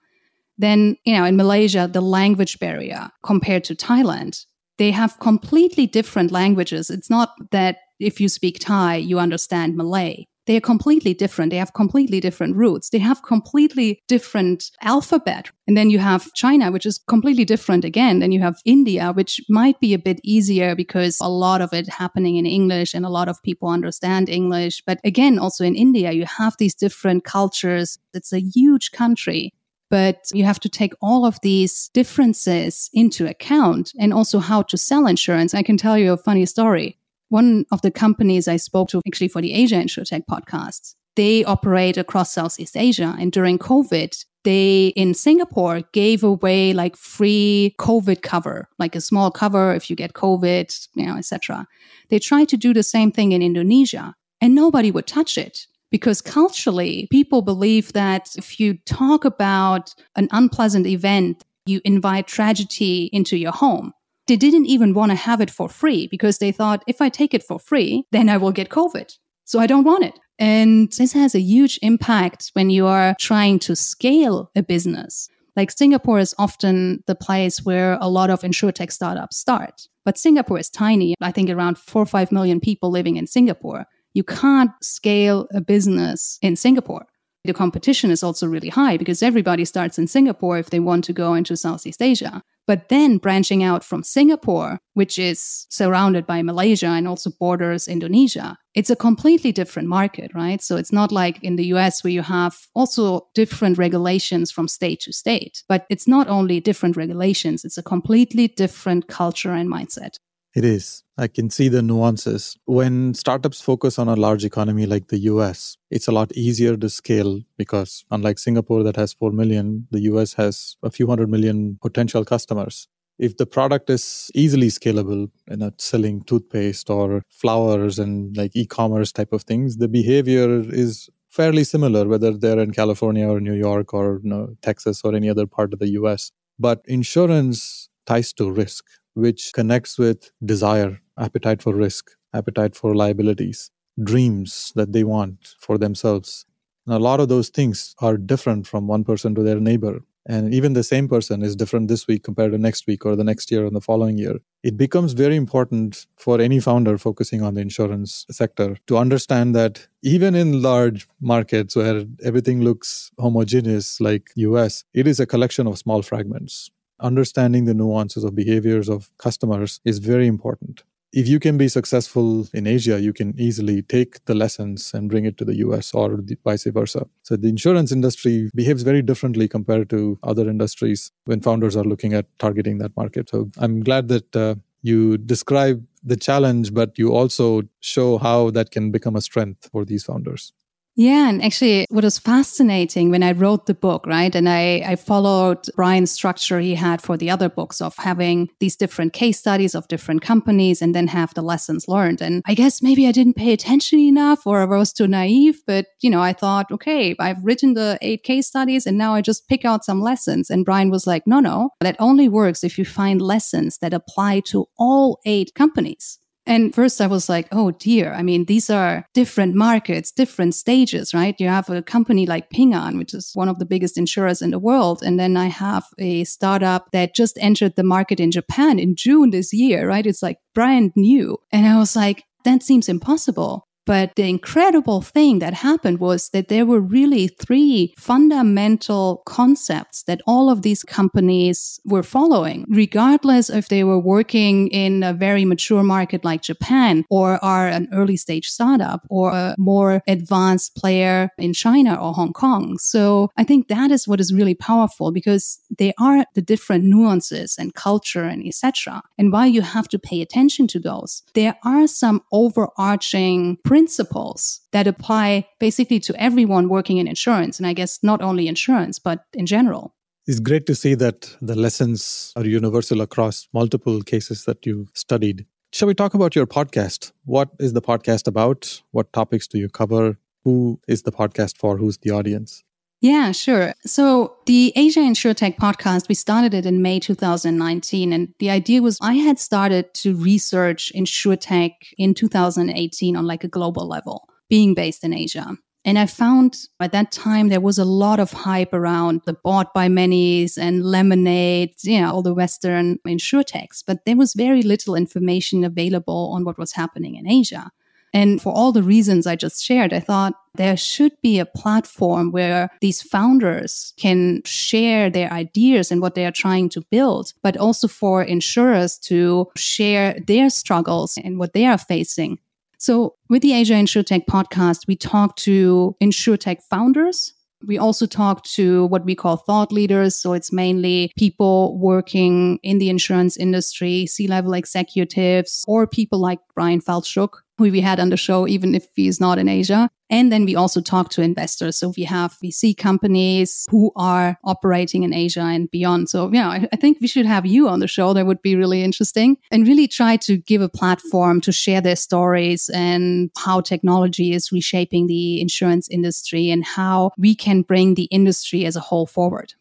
Then, 0.58 0.98
you 1.06 1.16
know, 1.16 1.26
in 1.26 1.38
Malaysia, 1.38 1.88
the 1.92 2.02
language 2.02 2.58
barrier 2.58 3.12
compared 3.22 3.64
to 3.66 3.76
Thailand, 3.76 4.48
they 4.80 4.90
have 4.90 5.20
completely 5.20 5.86
different 5.86 6.32
languages. 6.32 6.90
It's 6.90 7.10
not 7.10 7.30
that 7.52 7.78
if 8.00 8.20
you 8.20 8.28
speak 8.30 8.58
Thai, 8.60 8.96
you 8.96 9.20
understand 9.20 9.78
Malay 9.78 10.26
they 10.46 10.58
are 10.58 10.62
completely 10.62 11.14
different. 11.14 11.52
They 11.52 11.58
have 11.58 11.74
completely 11.74 12.20
different 12.20 12.56
roots. 12.56 12.90
They 12.90 13.00
have 13.00 13.24
completely 13.24 14.02
different 14.08 14.72
alphabet. 14.82 15.52
And 15.68 15.78
then 15.78 15.90
you 15.90 16.00
have 16.00 16.34
China, 16.34 16.72
which 16.72 16.86
is 16.86 17.00
completely 17.08 17.46
different 17.46 17.86
again. 17.86 18.20
Then 18.20 18.32
you 18.32 18.42
have 18.42 18.60
India, 18.66 19.14
which 19.14 19.40
might 19.50 19.80
be 19.80 19.94
a 19.94 20.00
bit 20.00 20.20
easier 20.24 20.76
because 20.76 21.18
a 21.22 21.30
lot 21.30 21.62
of 21.62 21.74
it 21.74 21.88
happening 21.88 22.36
in 22.36 22.46
English 22.46 22.94
and 22.94 23.06
a 23.06 23.10
lot 23.10 23.30
of 23.30 23.42
people 23.44 23.70
understand 23.70 24.28
English. 24.28 24.84
But 24.86 25.00
again, 25.04 25.40
also 25.40 25.64
in 25.64 25.76
India, 25.76 26.12
you 26.12 26.26
have 26.26 26.56
these 26.60 26.76
different 26.76 27.24
cultures. 27.24 27.98
It's 28.14 28.34
a 28.34 28.42
huge 28.42 28.92
country. 28.92 29.54
But 29.90 30.26
you 30.34 30.44
have 30.44 30.60
to 30.62 30.70
take 30.70 30.94
all 31.02 31.24
of 31.24 31.40
these 31.42 31.90
differences 31.94 32.90
into 32.94 33.28
account 33.28 33.92
and 34.00 34.12
also 34.12 34.40
how 34.40 34.64
to 34.64 34.78
sell 34.78 35.06
insurance. 35.06 35.54
I 35.54 35.62
can 35.62 35.78
tell 35.78 35.98
you 35.98 36.12
a 36.12 36.18
funny 36.18 36.48
story 36.48 36.98
one 37.34 37.66
of 37.72 37.82
the 37.82 37.90
companies 37.90 38.48
I 38.48 38.58
spoke 38.58 38.90
to 38.90 39.02
actually 39.08 39.28
for 39.28 39.42
the 39.42 39.54
Asia 39.54 39.78
InsurTech 39.78 40.22
podcast, 40.30 40.94
they 41.16 41.44
operate 41.44 41.98
across 41.98 42.32
Southeast 42.32 42.78
Asia. 42.78 43.16
And 43.20 43.32
during 43.32 43.58
COVID, 43.58 44.24
they 44.44 44.94
in 44.96 45.16
Singapore 45.16 45.82
gave 45.94 46.24
away 46.24 46.74
like 46.74 46.96
free 46.96 47.76
COVID 47.80 48.22
cover, 48.22 48.70
like 48.78 48.96
a 48.96 49.02
small 49.02 49.32
cover 49.32 49.74
if 49.74 49.90
you 49.90 49.96
get 49.96 50.14
COVID, 50.14 50.88
you 50.94 51.08
know, 51.08 51.18
etc. 51.18 51.66
They 52.12 52.20
tried 52.20 52.50
to 52.50 52.58
do 52.58 52.72
the 52.72 52.84
same 52.84 53.12
thing 53.12 53.32
in 53.32 53.42
Indonesia 53.42 54.14
and 54.40 54.54
nobody 54.54 54.92
would 54.92 55.08
touch 55.08 55.36
it 55.36 55.66
because 55.90 56.22
culturally 56.22 57.08
people 57.10 57.42
believe 57.42 57.94
that 57.94 58.30
if 58.38 58.60
you 58.60 58.78
talk 58.86 59.26
about 59.26 59.96
an 60.16 60.28
unpleasant 60.30 60.86
event, 60.86 61.44
you 61.66 61.82
invite 61.84 62.28
tragedy 62.28 63.10
into 63.12 63.38
your 63.38 63.54
home 63.54 63.92
they 64.28 64.36
didn't 64.36 64.66
even 64.66 64.94
want 64.94 65.12
to 65.12 65.16
have 65.16 65.42
it 65.42 65.52
for 65.52 65.68
free 65.68 66.08
because 66.08 66.38
they 66.38 66.52
thought 66.52 66.84
if 66.88 67.02
I 67.02 67.10
take 67.10 67.34
it 67.34 67.44
for 67.44 67.60
free, 67.60 68.06
then 68.12 68.30
I 68.30 68.38
will 68.38 68.52
get 68.52 68.70
COVID. 68.70 69.18
So 69.46 69.60
I 69.60 69.68
don't 69.68 69.84
want 69.84 70.06
it. 70.06 70.18
And 70.40 70.92
this 70.94 71.14
has 71.14 71.36
a 71.36 71.40
huge 71.40 71.78
impact 71.82 72.52
when 72.54 72.70
you 72.70 72.88
are 72.88 73.16
trying 73.20 73.60
to 73.60 73.76
scale 73.76 74.50
a 74.56 74.64
business. 74.64 75.30
Like 75.56 75.72
Singapore 75.72 76.20
is 76.20 76.34
often 76.40 77.04
the 77.06 77.16
place 77.16 77.64
where 77.64 77.98
a 78.02 78.10
lot 78.10 78.30
of 78.30 78.42
insurtech 78.42 78.92
startups 78.92 79.38
start. 79.38 79.88
But 80.06 80.18
Singapore 80.18 80.60
is 80.60 80.70
tiny. 80.70 81.16
I 81.22 81.32
think 81.32 81.50
around 81.50 81.78
four 81.78 82.02
or 82.02 82.08
five 82.08 82.32
million 82.32 82.60
people 82.60 82.90
living 82.90 83.18
in 83.18 83.28
Singapore. 83.28 83.86
You 84.14 84.24
can't 84.24 84.72
scale 84.82 85.48
a 85.54 85.62
business 85.62 86.40
in 86.42 86.56
Singapore. 86.56 87.06
The 87.46 87.54
competition 87.54 88.10
is 88.10 88.24
also 88.24 88.48
really 88.48 88.70
high 88.70 88.96
because 88.96 89.22
everybody 89.22 89.66
starts 89.66 90.00
in 90.00 90.08
Singapore 90.08 90.58
if 90.58 90.70
they 90.70 90.80
want 90.80 91.04
to 91.06 91.14
go 91.14 91.34
into 91.34 91.58
Southeast 91.58 92.02
Asia. 92.02 92.42
But 92.66 92.88
then 92.88 93.18
branching 93.18 93.62
out 93.62 93.84
from 93.84 94.04
Singapore, 94.04 94.80
which 94.94 95.20
is 95.20 95.68
surrounded 95.70 96.26
by 96.26 96.42
Malaysia 96.42 96.88
and 96.88 97.06
also 97.06 97.32
borders 97.38 97.90
Indonesia, 97.90 98.58
it's 98.74 98.90
a 98.90 98.96
completely 98.96 99.52
different 99.52 99.90
market, 99.90 100.32
right? 100.34 100.62
So 100.62 100.78
it's 100.78 100.94
not 100.94 101.12
like 101.12 101.44
in 101.44 101.58
the 101.58 101.66
US 101.74 102.04
where 102.04 102.14
you 102.14 102.22
have 102.22 102.58
also 102.74 103.28
different 103.36 103.78
regulations 103.78 104.50
from 104.50 104.70
state 104.70 105.02
to 105.02 105.12
state, 105.12 105.64
but 105.68 105.86
it's 105.90 106.08
not 106.08 106.30
only 106.30 106.62
different 106.62 106.96
regulations, 106.96 107.66
it's 107.66 107.78
a 107.78 107.84
completely 107.84 108.48
different 108.48 109.08
culture 109.08 109.52
and 109.52 109.70
mindset. 109.70 110.16
It 110.56 110.64
is. 110.64 111.04
I 111.18 111.28
can 111.28 111.50
see 111.50 111.68
the 111.68 111.82
nuances. 111.82 112.56
When 112.66 113.16
startups 113.16 113.62
focus 113.62 113.98
on 113.98 114.08
a 114.08 114.16
large 114.16 114.46
economy 114.46 114.86
like 114.86 115.08
the 115.08 115.18
US, 115.32 115.78
it's 115.90 116.08
a 116.08 116.12
lot 116.12 116.32
easier 116.34 116.78
to 116.78 116.90
scale 116.90 117.42
because, 117.58 118.06
unlike 118.12 118.38
Singapore 118.38 118.84
that 118.84 118.96
has 118.96 119.14
4 119.14 119.32
million, 119.32 119.88
the 119.90 120.02
US 120.02 120.34
has 120.34 120.76
a 120.84 120.92
few 120.92 121.08
hundred 121.08 121.30
million 121.30 121.80
potential 121.82 122.24
customers. 122.24 122.88
If 123.18 123.38
the 123.38 123.46
product 123.48 123.90
is 123.90 124.30
easily 124.36 124.68
scalable, 124.68 125.30
you 125.50 125.58
know, 125.58 125.72
selling 125.78 126.22
toothpaste 126.24 126.90
or 126.90 127.24
flowers 127.30 127.98
and 127.98 128.36
like 128.38 128.56
e 128.56 128.66
commerce 128.68 129.12
type 129.12 129.34
of 129.34 129.44
things, 129.44 129.78
the 129.78 129.88
behavior 129.88 130.62
is 130.70 131.10
fairly 131.30 131.64
similar, 131.64 132.08
whether 132.08 132.32
they're 132.32 132.60
in 132.60 132.72
California 132.74 133.28
or 133.28 133.40
New 133.40 133.54
York 133.54 133.92
or 133.94 134.20
you 134.24 134.30
know, 134.30 134.56
Texas 134.62 135.02
or 135.04 135.16
any 135.16 135.30
other 135.30 135.48
part 135.48 135.74
of 135.74 135.80
the 135.80 135.90
US. 136.02 136.32
But 136.60 136.82
insurance 136.86 137.90
ties 138.06 138.34
to 138.34 138.52
risk 138.52 138.86
which 139.14 139.52
connects 139.54 139.98
with 139.98 140.32
desire, 140.44 141.02
appetite 141.18 141.62
for 141.62 141.74
risk, 141.76 142.12
appetite 142.34 142.76
for 142.76 142.96
liabilities, 142.96 143.72
dreams 144.02 144.72
that 144.76 144.92
they 144.94 145.04
want 145.04 145.56
for 145.60 145.78
themselves. 145.78 146.46
And 146.86 146.96
a 146.96 147.00
lot 147.00 147.20
of 147.20 147.30
those 147.30 147.50
things 147.50 147.96
are 148.00 148.18
different 148.18 148.68
from 148.68 148.88
one 148.88 149.04
person 149.04 149.36
to 149.36 149.44
their 149.44 149.60
neighbor. 149.60 150.02
And 150.26 150.54
even 150.54 150.72
the 150.72 150.84
same 150.84 151.10
person 151.10 151.44
is 151.44 151.56
different 151.56 151.90
this 151.90 152.08
week 152.08 152.24
compared 152.24 152.54
to 152.54 152.58
next 152.58 152.88
week 152.88 153.06
or 153.06 153.16
the 153.16 153.26
next 153.26 153.52
year 153.52 153.66
or 153.66 153.70
the 153.70 153.82
following 153.82 154.18
year. 154.18 154.38
It 154.64 154.78
becomes 154.78 155.12
very 155.12 155.36
important 155.36 156.06
for 156.18 156.40
any 156.40 156.62
founder 156.62 156.98
focusing 156.98 157.42
on 157.42 157.56
the 157.56 157.62
insurance 157.62 158.26
sector 158.32 158.78
to 158.88 158.98
understand 158.98 159.54
that 159.56 159.88
even 160.02 160.34
in 160.34 160.62
large 160.62 161.08
markets 161.20 161.76
where 161.76 162.06
everything 162.24 162.62
looks 162.64 163.12
homogeneous 163.20 164.00
like 164.00 164.30
US, 164.36 164.86
it 164.94 165.08
is 165.08 165.20
a 165.20 165.26
collection 165.26 165.68
of 165.68 165.78
small 165.78 166.02
fragments 166.02 166.72
understanding 167.04 167.66
the 167.66 167.74
nuances 167.74 168.24
of 168.24 168.36
behaviors 168.36 168.90
of 168.90 169.10
customers 169.18 169.80
is 169.86 170.00
very 170.00 170.28
important. 170.28 170.84
If 171.12 171.28
you 171.28 171.40
can 171.40 171.60
be 171.60 171.68
successful 171.68 172.48
in 172.56 172.66
Asia, 172.66 173.00
you 173.00 173.14
can 173.14 173.40
easily 173.40 173.84
take 173.84 174.26
the 174.26 174.34
lessons 174.34 174.96
and 174.96 175.10
bring 175.10 175.26
it 175.26 175.38
to 175.38 175.46
the 175.46 175.58
US 175.58 175.94
or 175.94 176.18
the, 176.18 176.36
vice 176.44 176.64
versa. 176.64 177.06
So 177.22 177.36
the 177.36 177.50
insurance 177.50 177.92
industry 177.92 178.50
behaves 178.56 178.82
very 178.82 179.04
differently 179.04 179.48
compared 179.48 179.92
to 179.92 180.18
other 180.24 180.50
industries 180.50 181.12
when 181.26 181.42
founders 181.42 181.76
are 181.76 181.84
looking 181.84 182.14
at 182.14 182.26
targeting 182.40 182.80
that 182.80 182.98
market. 182.98 183.30
So 183.30 183.52
I'm 183.60 183.82
glad 183.82 184.08
that 184.08 184.36
uh, 184.36 184.56
you 184.82 185.20
describe 185.20 185.86
the 186.04 186.18
challenge, 186.18 186.74
but 186.74 186.98
you 186.98 187.14
also 187.14 187.62
show 187.80 188.18
how 188.18 188.50
that 188.50 188.72
can 188.72 188.90
become 188.90 189.16
a 189.16 189.22
strength 189.22 189.70
for 189.72 189.86
these 189.86 190.04
founders. 190.04 190.52
Yeah, 190.96 191.28
and 191.28 191.44
actually, 191.44 191.88
what 191.90 192.04
was 192.04 192.20
fascinating 192.20 193.10
when 193.10 193.24
I 193.24 193.32
wrote 193.32 193.66
the 193.66 193.74
book, 193.74 194.06
right? 194.06 194.34
And 194.36 194.48
I, 194.48 194.84
I 194.86 194.96
followed 194.96 195.66
Bryan's 195.76 196.12
structure 196.12 196.60
he 196.60 196.76
had 196.76 197.02
for 197.02 197.18
the 197.18 197.32
other 197.32 197.50
books 197.50 197.82
of 197.82 197.96
having 197.98 198.50
these 198.60 198.76
different 198.76 199.12
case 199.12 199.40
studies 199.40 199.74
of 199.74 199.88
different 199.88 200.22
companies 200.22 200.84
and 200.84 200.94
then 200.94 201.08
have 201.08 201.34
the 201.34 201.42
lessons 201.42 201.88
learned. 201.88 202.22
And 202.22 202.44
I 202.46 202.54
guess 202.54 202.84
maybe 202.84 203.08
I 203.08 203.12
didn't 203.12 203.38
pay 203.38 203.54
attention 203.54 203.98
enough 203.98 204.46
or 204.46 204.62
I 204.62 204.66
was 204.66 204.94
too 204.94 205.08
naive, 205.08 205.64
but 205.66 205.88
you 206.02 206.12
know, 206.12 206.22
I 206.22 206.32
thought, 206.34 206.72
okay, 206.72 207.16
I've 207.20 207.44
written 207.44 207.74
the 207.74 207.98
eight 208.04 208.22
case 208.24 208.46
studies 208.46 208.86
and 208.86 208.96
now 208.96 209.16
I 209.16 209.22
just 209.22 209.48
pick 209.48 209.66
out 209.66 209.84
some 209.84 210.00
lessons. 210.00 210.52
And 210.52 210.64
Bryan 210.64 210.92
was 210.92 211.08
like, 211.08 211.24
no, 211.26 211.40
no, 211.40 211.72
that 211.82 211.96
only 211.98 212.30
works 212.30 212.64
if 212.64 212.78
you 212.78 212.86
find 212.86 213.20
lessons 213.20 213.80
that 213.80 213.96
apply 213.96 214.42
to 214.48 214.68
all 214.78 215.20
eight 215.26 215.56
companies. 215.56 216.20
And 216.46 216.76
first 216.76 217.00
I 217.00 217.08
was 217.08 217.30
like, 217.30 217.48
oh 217.52 217.72
dear. 217.72 218.14
I 218.14 218.22
mean, 218.22 218.46
these 218.46 218.70
are 218.70 219.06
different 219.14 219.56
markets, 219.56 220.12
different 220.12 220.56
stages, 220.56 221.14
right? 221.14 221.40
You 221.40 221.48
have 221.48 221.70
a 221.70 221.82
company 221.82 222.26
like 222.26 222.50
Ping 222.50 222.74
An, 222.74 222.98
which 222.98 223.14
is 223.14 223.32
one 223.34 223.50
of 223.50 223.60
the 223.60 223.66
biggest 223.66 223.98
insurers 223.98 224.42
in 224.42 224.52
the 224.52 224.60
world. 224.60 225.02
And 225.04 225.20
then 225.20 225.38
I 225.38 225.48
have 225.48 225.86
a 225.98 226.24
startup 226.26 226.92
that 226.92 227.16
just 227.16 227.38
entered 227.40 227.76
the 227.76 227.84
market 227.84 228.20
in 228.20 228.32
Japan 228.32 228.80
in 228.80 228.96
June 228.96 229.30
this 229.30 229.54
year, 229.54 229.88
right? 229.88 230.06
It's 230.06 230.24
like 230.24 230.40
brand 230.54 230.92
new. 230.96 231.38
And 231.52 231.66
I 231.66 231.78
was 231.78 231.96
like, 231.96 232.24
that 232.44 232.62
seems 232.62 232.90
impossible. 232.90 233.68
But 233.86 234.16
the 234.16 234.30
incredible 234.30 235.02
thing 235.02 235.40
that 235.40 235.54
happened 235.54 236.00
was 236.00 236.30
that 236.30 236.48
there 236.48 236.66
were 236.66 236.80
really 236.80 237.28
three 237.28 237.94
fundamental 237.98 239.24
concepts 239.26 240.04
that 240.04 240.22
all 240.26 240.50
of 240.50 240.62
these 240.62 240.84
companies 240.84 241.80
were 241.86 242.04
following, 242.04 242.66
regardless 242.70 243.50
if 243.50 243.68
they 243.68 243.84
were 243.84 244.00
working 244.00 244.68
in 244.70 245.04
a 245.04 245.14
very 245.14 245.46
mature 245.46 245.84
market 245.84 246.24
like 246.24 246.42
Japan 246.42 247.04
or 247.10 247.44
are 247.44 247.68
an 247.68 247.88
early 247.92 248.18
stage 248.18 248.48
startup 248.50 249.06
or 249.10 249.32
a 249.32 249.56
more 249.58 250.02
advanced 250.08 250.76
player 250.76 251.30
in 251.38 251.54
China 251.54 251.96
or 251.96 252.14
Hong 252.14 252.34
Kong. 252.34 252.78
So 252.78 253.30
I 253.38 253.44
think 253.44 253.68
that 253.68 253.92
is 253.92 254.08
what 254.08 254.20
is 254.20 254.34
really 254.34 254.56
powerful 254.56 255.12
because 255.12 255.60
they 255.78 255.94
are 256.00 256.26
the 256.36 256.42
different 256.42 256.86
nuances 256.86 257.56
and 257.60 257.74
culture 257.74 258.24
and 258.24 258.46
etc. 258.46 259.02
And 259.18 259.32
while 259.32 259.48
you 259.48 259.62
have 259.62 259.88
to 259.90 260.00
pay 260.00 260.22
attention 260.22 260.68
to 260.68 260.80
those, 260.80 261.24
there 261.34 261.58
are 261.64 261.88
some 261.88 262.22
overarching 262.32 263.58
principles 263.74 264.62
that 264.72 264.86
apply 264.86 265.48
basically 265.60 266.00
to 266.00 266.14
everyone 266.22 266.70
working 266.70 266.98
in 267.00 267.08
insurance. 267.08 267.58
And 267.58 267.66
I 267.66 267.74
guess 267.74 268.04
not 268.04 268.22
only 268.22 268.48
insurance, 268.48 269.00
but 269.00 269.26
in 269.34 269.48
general. 269.48 269.96
It's 270.28 270.40
great 270.40 270.68
to 270.68 270.76
see 270.76 270.94
that 270.94 271.36
the 271.42 271.56
lessons 271.56 272.34
are 272.36 272.46
universal 272.46 273.02
across 273.02 273.48
multiple 273.52 274.04
cases 274.04 274.46
that 274.46 274.64
you've 274.68 274.92
studied. 274.94 275.48
Shall 275.72 275.88
we 275.88 275.96
talk 275.96 276.14
about 276.14 276.36
your 276.36 276.46
podcast? 276.46 277.14
What 277.26 277.50
is 277.60 277.74
the 277.74 277.82
podcast 277.82 278.28
about? 278.28 278.84
What 278.92 279.12
topics 279.12 279.48
do 279.48 279.58
you 279.58 279.70
cover? 279.70 280.20
Who 280.44 280.80
is 280.88 281.02
the 281.02 281.12
podcast 281.12 281.58
for? 281.58 281.80
Who's 281.80 281.98
the 281.98 282.12
audience? 282.12 282.64
Yeah, 283.04 283.34
sure. 283.34 283.74
So 283.86 284.38
the 284.46 284.72
Asia 284.78 285.02
InsurTech 285.02 285.58
podcast, 285.58 286.08
we 286.08 286.16
started 286.16 286.54
it 286.54 286.66
in 286.66 286.82
May 286.82 287.02
2019. 287.02 288.14
And 288.14 288.34
the 288.40 288.50
idea 288.50 288.82
was 288.82 288.98
I 289.02 289.16
had 289.16 289.40
started 289.40 289.94
to 289.96 290.16
research 290.16 290.90
InsurTech 290.96 291.74
in 291.98 292.14
2018 292.14 293.18
on 293.18 293.28
like 293.28 293.44
a 293.44 293.50
global 293.50 293.90
level, 293.90 294.30
being 294.50 294.74
based 294.74 295.04
in 295.04 295.14
Asia. 295.14 295.58
And 295.84 296.00
I 296.00 296.06
found 296.06 296.56
at 296.80 296.94
that 296.94 297.12
time 297.12 297.50
there 297.50 297.60
was 297.60 297.78
a 297.78 297.84
lot 297.84 298.22
of 298.22 298.32
hype 298.32 298.74
around 298.74 299.24
the 299.26 299.34
bought 299.34 299.74
by 299.74 299.90
many's 299.90 300.58
and 300.58 300.86
lemonade, 300.86 301.74
you 301.84 302.00
know, 302.00 302.10
all 302.10 302.22
the 302.22 302.34
Western 302.34 303.00
insurtechs, 303.06 303.84
but 303.86 304.06
there 304.06 304.16
was 304.16 304.34
very 304.34 304.62
little 304.62 304.96
information 304.96 305.66
available 305.66 306.32
on 306.34 306.46
what 306.46 306.58
was 306.58 306.72
happening 306.72 307.16
in 307.16 307.28
Asia. 307.28 307.70
And 308.14 308.42
for 308.42 308.54
all 308.54 308.72
the 308.72 308.84
reasons 308.84 309.26
I 309.26 309.36
just 309.36 309.64
shared, 309.64 309.92
I 309.92 310.00
thought 310.00 310.36
there 310.56 310.78
should 310.78 311.14
be 311.24 311.40
a 311.40 311.46
platform 311.46 312.32
where 312.32 312.70
these 312.80 313.02
founders 313.02 313.94
can 313.98 314.44
share 314.46 315.10
their 315.10 315.32
ideas 315.34 315.92
and 315.92 316.00
what 316.00 316.14
they 316.14 316.26
are 316.26 316.32
trying 316.32 316.70
to 316.70 316.82
build, 316.92 317.34
but 317.42 317.58
also 317.58 317.88
for 317.88 318.22
insurers 318.22 319.00
to 319.00 319.48
share 319.58 320.20
their 320.28 320.52
struggles 320.52 321.18
and 321.24 321.40
what 321.40 321.54
they 321.54 321.66
are 321.66 321.78
facing. 321.78 322.38
So 322.78 323.16
with 323.30 323.42
the 323.42 323.54
Asia 323.54 323.74
InsurTech 323.74 324.26
podcast, 324.26 324.88
we 324.88 324.96
talk 324.96 325.36
to 325.38 325.96
InsurTech 326.02 326.62
founders 326.70 327.34
we 327.66 327.78
also 327.78 328.06
talk 328.06 328.44
to 328.44 328.86
what 328.88 329.06
we 329.06 329.16
call 329.16 329.38
thought 329.38 329.72
leaders. 329.72 330.16
So 330.16 330.34
it's 330.34 330.52
mainly 330.52 331.12
people 331.18 331.78
working 331.80 332.60
in 332.64 332.80
the 332.80 332.90
insurance 332.90 333.38
industry, 333.38 334.06
C 334.06 334.28
level 334.28 334.54
executives, 334.54 335.64
or 335.68 335.88
people 335.88 336.20
like 336.20 336.40
Bryan 336.56 336.82
Falchuk, 336.82 337.30
who 337.58 337.72
we 337.72 337.82
had 337.82 338.00
on 338.00 338.10
the 338.10 338.18
show, 338.18 338.48
even 338.48 338.76
if 338.76 338.88
he's 338.96 339.20
not 339.20 339.38
in 339.38 339.48
Asia. 339.48 339.90
And 340.10 340.32
then 340.32 340.46
we 340.46 340.56
also 340.56 340.82
talk 340.82 341.10
to 341.12 341.22
investors. 341.22 341.78
So 341.78 341.94
we 341.98 342.04
have 342.04 342.38
VC 342.44 342.78
companies 342.78 343.66
who 343.70 343.92
are 343.96 344.38
operating 344.44 345.04
in 345.04 345.14
Asia 345.14 345.42
and 345.42 345.72
beyond. 345.72 346.10
So, 346.10 346.32
yeah, 346.32 346.50
I, 346.50 346.68
I, 346.72 346.76
think 346.76 347.00
we 347.02 347.08
should 347.08 347.26
have 347.26 347.46
you 347.46 347.68
on 347.68 347.80
the 347.80 347.88
show. 347.88 348.14
That 348.14 348.28
would 348.28 348.42
be 348.42 348.56
really 348.56 348.84
interesting 348.84 349.38
and 349.50 349.68
really 349.68 349.88
try 349.88 350.18
to 350.18 350.38
give 350.38 350.62
a 350.62 350.70
platform 350.70 351.42
to 351.42 351.52
share 351.52 351.82
their 351.82 351.96
stories 351.96 352.70
and 352.70 353.32
how 353.38 353.62
technology 353.62 354.34
is 354.34 354.52
reshaping 354.52 355.08
the 355.08 355.42
insurance 355.42 355.88
industry 355.90 356.52
and 356.52 356.64
how 356.64 357.12
we 357.18 357.34
can 357.34 357.64
bring 357.64 357.96
the 357.96 358.04
industry 358.06 358.66
as 358.66 358.76
a 358.76 358.82
whole 358.82 359.08
forward. 359.08 359.54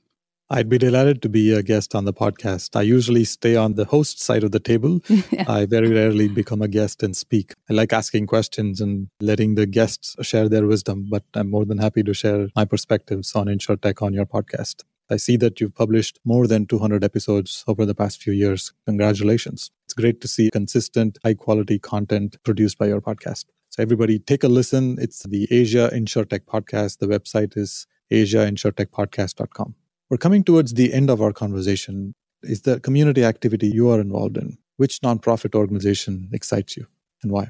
I'd 0.54 0.68
be 0.68 0.76
delighted 0.76 1.22
to 1.22 1.30
be 1.30 1.50
a 1.50 1.62
guest 1.62 1.94
on 1.94 2.04
the 2.04 2.12
podcast. 2.12 2.76
I 2.76 2.82
usually 2.82 3.24
stay 3.24 3.56
on 3.56 3.72
the 3.72 3.86
host 3.86 4.20
side 4.20 4.44
of 4.44 4.50
the 4.50 4.60
table. 4.60 5.00
yeah. 5.08 5.46
I 5.48 5.64
very 5.64 5.90
rarely 5.90 6.28
become 6.28 6.60
a 6.60 6.68
guest 6.68 7.02
and 7.02 7.16
speak. 7.16 7.54
I 7.70 7.72
like 7.72 7.94
asking 7.94 8.26
questions 8.26 8.78
and 8.78 9.08
letting 9.18 9.54
the 9.54 9.64
guests 9.64 10.14
share 10.20 10.50
their 10.50 10.66
wisdom, 10.66 11.06
but 11.08 11.24
I'm 11.32 11.50
more 11.50 11.64
than 11.64 11.78
happy 11.78 12.02
to 12.02 12.12
share 12.12 12.48
my 12.54 12.66
perspectives 12.66 13.34
on 13.34 13.46
InsurTech 13.46 14.02
on 14.02 14.12
your 14.12 14.26
podcast. 14.26 14.82
I 15.08 15.16
see 15.16 15.38
that 15.38 15.58
you've 15.58 15.74
published 15.74 16.20
more 16.22 16.46
than 16.46 16.66
200 16.66 17.02
episodes 17.02 17.64
over 17.66 17.86
the 17.86 17.94
past 17.94 18.22
few 18.22 18.34
years. 18.34 18.74
Congratulations. 18.84 19.70
It's 19.86 19.94
great 19.94 20.20
to 20.20 20.28
see 20.28 20.50
consistent, 20.50 21.16
high 21.24 21.32
quality 21.32 21.78
content 21.78 22.36
produced 22.42 22.76
by 22.76 22.88
your 22.88 23.00
podcast. 23.00 23.46
So, 23.70 23.82
everybody, 23.82 24.18
take 24.18 24.44
a 24.44 24.48
listen. 24.48 24.98
It's 25.00 25.22
the 25.22 25.48
Asia 25.50 25.88
InsurTech 25.94 26.40
podcast. 26.40 26.98
The 26.98 27.06
website 27.06 27.56
is 27.56 27.86
asiainsurtechpodcast.com. 28.12 29.76
We're 30.12 30.18
coming 30.18 30.44
towards 30.44 30.74
the 30.74 30.92
end 30.92 31.08
of 31.08 31.22
our 31.22 31.32
conversation. 31.32 32.14
Is 32.42 32.60
the 32.60 32.78
community 32.80 33.24
activity 33.24 33.68
you 33.68 33.88
are 33.88 33.98
involved 33.98 34.36
in? 34.36 34.58
Which 34.76 35.00
nonprofit 35.00 35.54
organization 35.54 36.28
excites 36.34 36.76
you 36.76 36.86
and 37.22 37.32
why? 37.32 37.48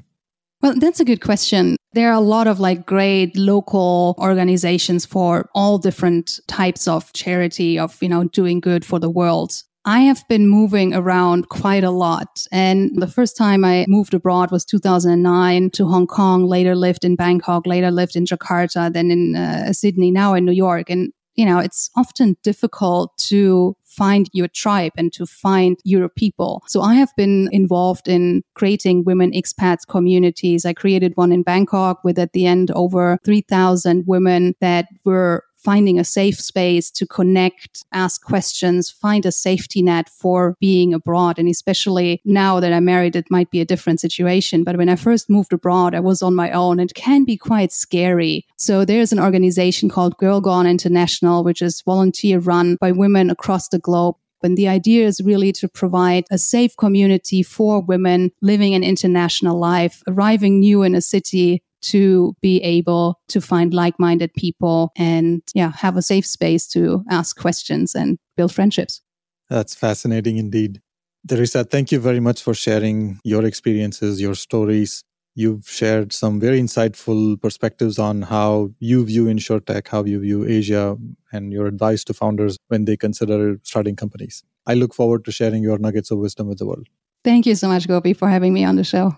Well, 0.61 0.75
that's 0.79 1.01
a 1.01 1.03
good 1.03 1.19
question. 1.19 1.75
There 1.91 2.07
are 2.07 2.13
a 2.13 2.21
lot 2.21 2.47
of 2.47 2.61
like 2.61 2.85
great 2.85 3.35
local 3.35 4.15
organizations 4.17 5.05
for 5.05 5.49
all 5.53 5.77
different 5.77 6.39
types 6.47 6.87
of 6.87 7.11
charity 7.11 7.77
of, 7.77 8.01
you 8.01 8.07
know, 8.07 8.29
doing 8.29 8.61
good 8.61 8.85
for 8.85 8.97
the 8.97 9.09
world. 9.09 9.61
I 9.83 9.99
have 9.99 10.25
been 10.29 10.47
moving 10.47 10.93
around 10.93 11.49
quite 11.49 11.83
a 11.83 11.91
lot. 11.91 12.47
And 12.49 12.91
the 12.95 13.07
first 13.07 13.35
time 13.35 13.65
I 13.65 13.83
moved 13.89 14.13
abroad 14.13 14.51
was 14.51 14.63
2009 14.63 15.69
to 15.71 15.85
Hong 15.85 16.07
Kong, 16.07 16.45
later 16.45 16.75
lived 16.75 17.03
in 17.03 17.17
Bangkok, 17.17 17.67
later 17.67 17.91
lived 17.91 18.15
in 18.15 18.23
Jakarta, 18.23 18.93
then 18.93 19.11
in 19.11 19.35
uh, 19.35 19.73
Sydney, 19.73 20.11
now 20.11 20.33
in 20.33 20.45
New 20.45 20.53
York. 20.53 20.89
And 20.89 21.11
you 21.35 21.45
know, 21.45 21.59
it's 21.59 21.89
often 21.95 22.37
difficult 22.43 23.17
to 23.17 23.75
find 23.85 24.29
your 24.33 24.47
tribe 24.47 24.91
and 24.97 25.13
to 25.13 25.25
find 25.25 25.77
your 25.83 26.09
people. 26.09 26.63
So 26.67 26.81
I 26.81 26.95
have 26.95 27.11
been 27.15 27.47
involved 27.51 28.07
in 28.07 28.43
creating 28.55 29.03
women 29.03 29.31
expats 29.31 29.87
communities. 29.87 30.65
I 30.65 30.73
created 30.73 31.13
one 31.15 31.31
in 31.31 31.43
Bangkok 31.43 32.03
with 32.03 32.17
at 32.17 32.33
the 32.33 32.47
end 32.47 32.71
over 32.71 33.19
3,000 33.23 34.05
women 34.07 34.55
that 34.61 34.87
were 35.05 35.43
finding 35.63 35.99
a 35.99 36.03
safe 36.03 36.39
space 36.39 36.91
to 36.91 37.05
connect, 37.07 37.85
ask 37.91 38.23
questions, 38.23 38.89
find 38.89 39.25
a 39.25 39.31
safety 39.31 39.81
net 39.81 40.09
for 40.09 40.55
being 40.59 40.93
abroad. 40.93 41.39
And 41.39 41.47
especially 41.47 42.21
now 42.25 42.59
that 42.59 42.73
I'm 42.73 42.85
married, 42.85 43.15
it 43.15 43.31
might 43.31 43.49
be 43.49 43.61
a 43.61 43.65
different 43.65 43.99
situation. 43.99 44.63
But 44.63 44.77
when 44.77 44.89
I 44.89 44.95
first 44.95 45.29
moved 45.29 45.53
abroad, 45.53 45.95
I 45.95 45.99
was 45.99 46.21
on 46.21 46.35
my 46.35 46.51
own. 46.51 46.79
It 46.79 46.93
can 46.93 47.23
be 47.23 47.37
quite 47.37 47.71
scary. 47.71 48.45
So 48.57 48.85
there's 48.85 49.13
an 49.13 49.19
organization 49.19 49.89
called 49.89 50.17
Girl 50.17 50.41
Gone 50.41 50.67
International, 50.67 51.43
which 51.43 51.61
is 51.61 51.81
volunteer 51.81 52.39
run 52.39 52.77
by 52.79 52.91
women 52.91 53.29
across 53.29 53.69
the 53.69 53.79
globe. 53.79 54.15
And 54.43 54.57
the 54.57 54.67
idea 54.67 55.07
is 55.07 55.21
really 55.21 55.53
to 55.53 55.69
provide 55.69 56.25
a 56.29 56.37
safe 56.37 56.75
community 56.75 57.43
for 57.43 57.81
women 57.81 58.31
living 58.41 58.73
an 58.73 58.83
international 58.83 59.57
life, 59.57 60.03
arriving 60.05 60.59
new 60.59 60.83
in 60.83 60.95
a 60.95 61.01
city, 61.01 61.63
to 61.83 62.35
be 62.41 62.61
able 62.61 63.19
to 63.29 63.41
find 63.41 63.73
like-minded 63.73 64.33
people 64.33 64.91
and 64.97 65.41
yeah, 65.53 65.71
have 65.71 65.97
a 65.97 66.01
safe 66.01 66.25
space 66.25 66.67
to 66.67 67.03
ask 67.09 67.37
questions 67.39 67.95
and 67.95 68.17
build 68.35 68.53
friendships. 68.53 69.01
That's 69.49 69.75
fascinating 69.75 70.37
indeed. 70.37 70.81
Theresa, 71.27 71.63
thank 71.63 71.91
you 71.91 71.99
very 71.99 72.19
much 72.19 72.41
for 72.41 72.53
sharing 72.53 73.19
your 73.23 73.45
experiences, 73.45 74.19
your 74.19 74.35
stories. 74.35 75.03
You've 75.35 75.67
shared 75.67 76.13
some 76.13 76.39
very 76.39 76.59
insightful 76.59 77.41
perspectives 77.41 77.97
on 77.97 78.23
how 78.23 78.71
you 78.79 79.05
view 79.05 79.25
InsurTech, 79.25 79.87
how 79.87 80.03
you 80.03 80.19
view 80.19 80.45
Asia, 80.45 80.97
and 81.31 81.51
your 81.51 81.65
advice 81.65 82.03
to 82.05 82.13
founders 82.13 82.57
when 82.67 82.85
they 82.85 82.97
consider 82.97 83.57
starting 83.63 83.95
companies. 83.95 84.43
I 84.67 84.75
look 84.75 84.93
forward 84.93 85.25
to 85.25 85.31
sharing 85.31 85.63
your 85.63 85.79
nuggets 85.79 86.11
of 86.11 86.19
wisdom 86.19 86.47
with 86.47 86.59
the 86.59 86.65
world. 86.65 86.87
Thank 87.23 87.45
you 87.45 87.55
so 87.55 87.67
much, 87.67 87.87
Gopi, 87.87 88.13
for 88.13 88.29
having 88.29 88.53
me 88.53 88.63
on 88.63 88.75
the 88.75 88.83
show. 88.83 89.17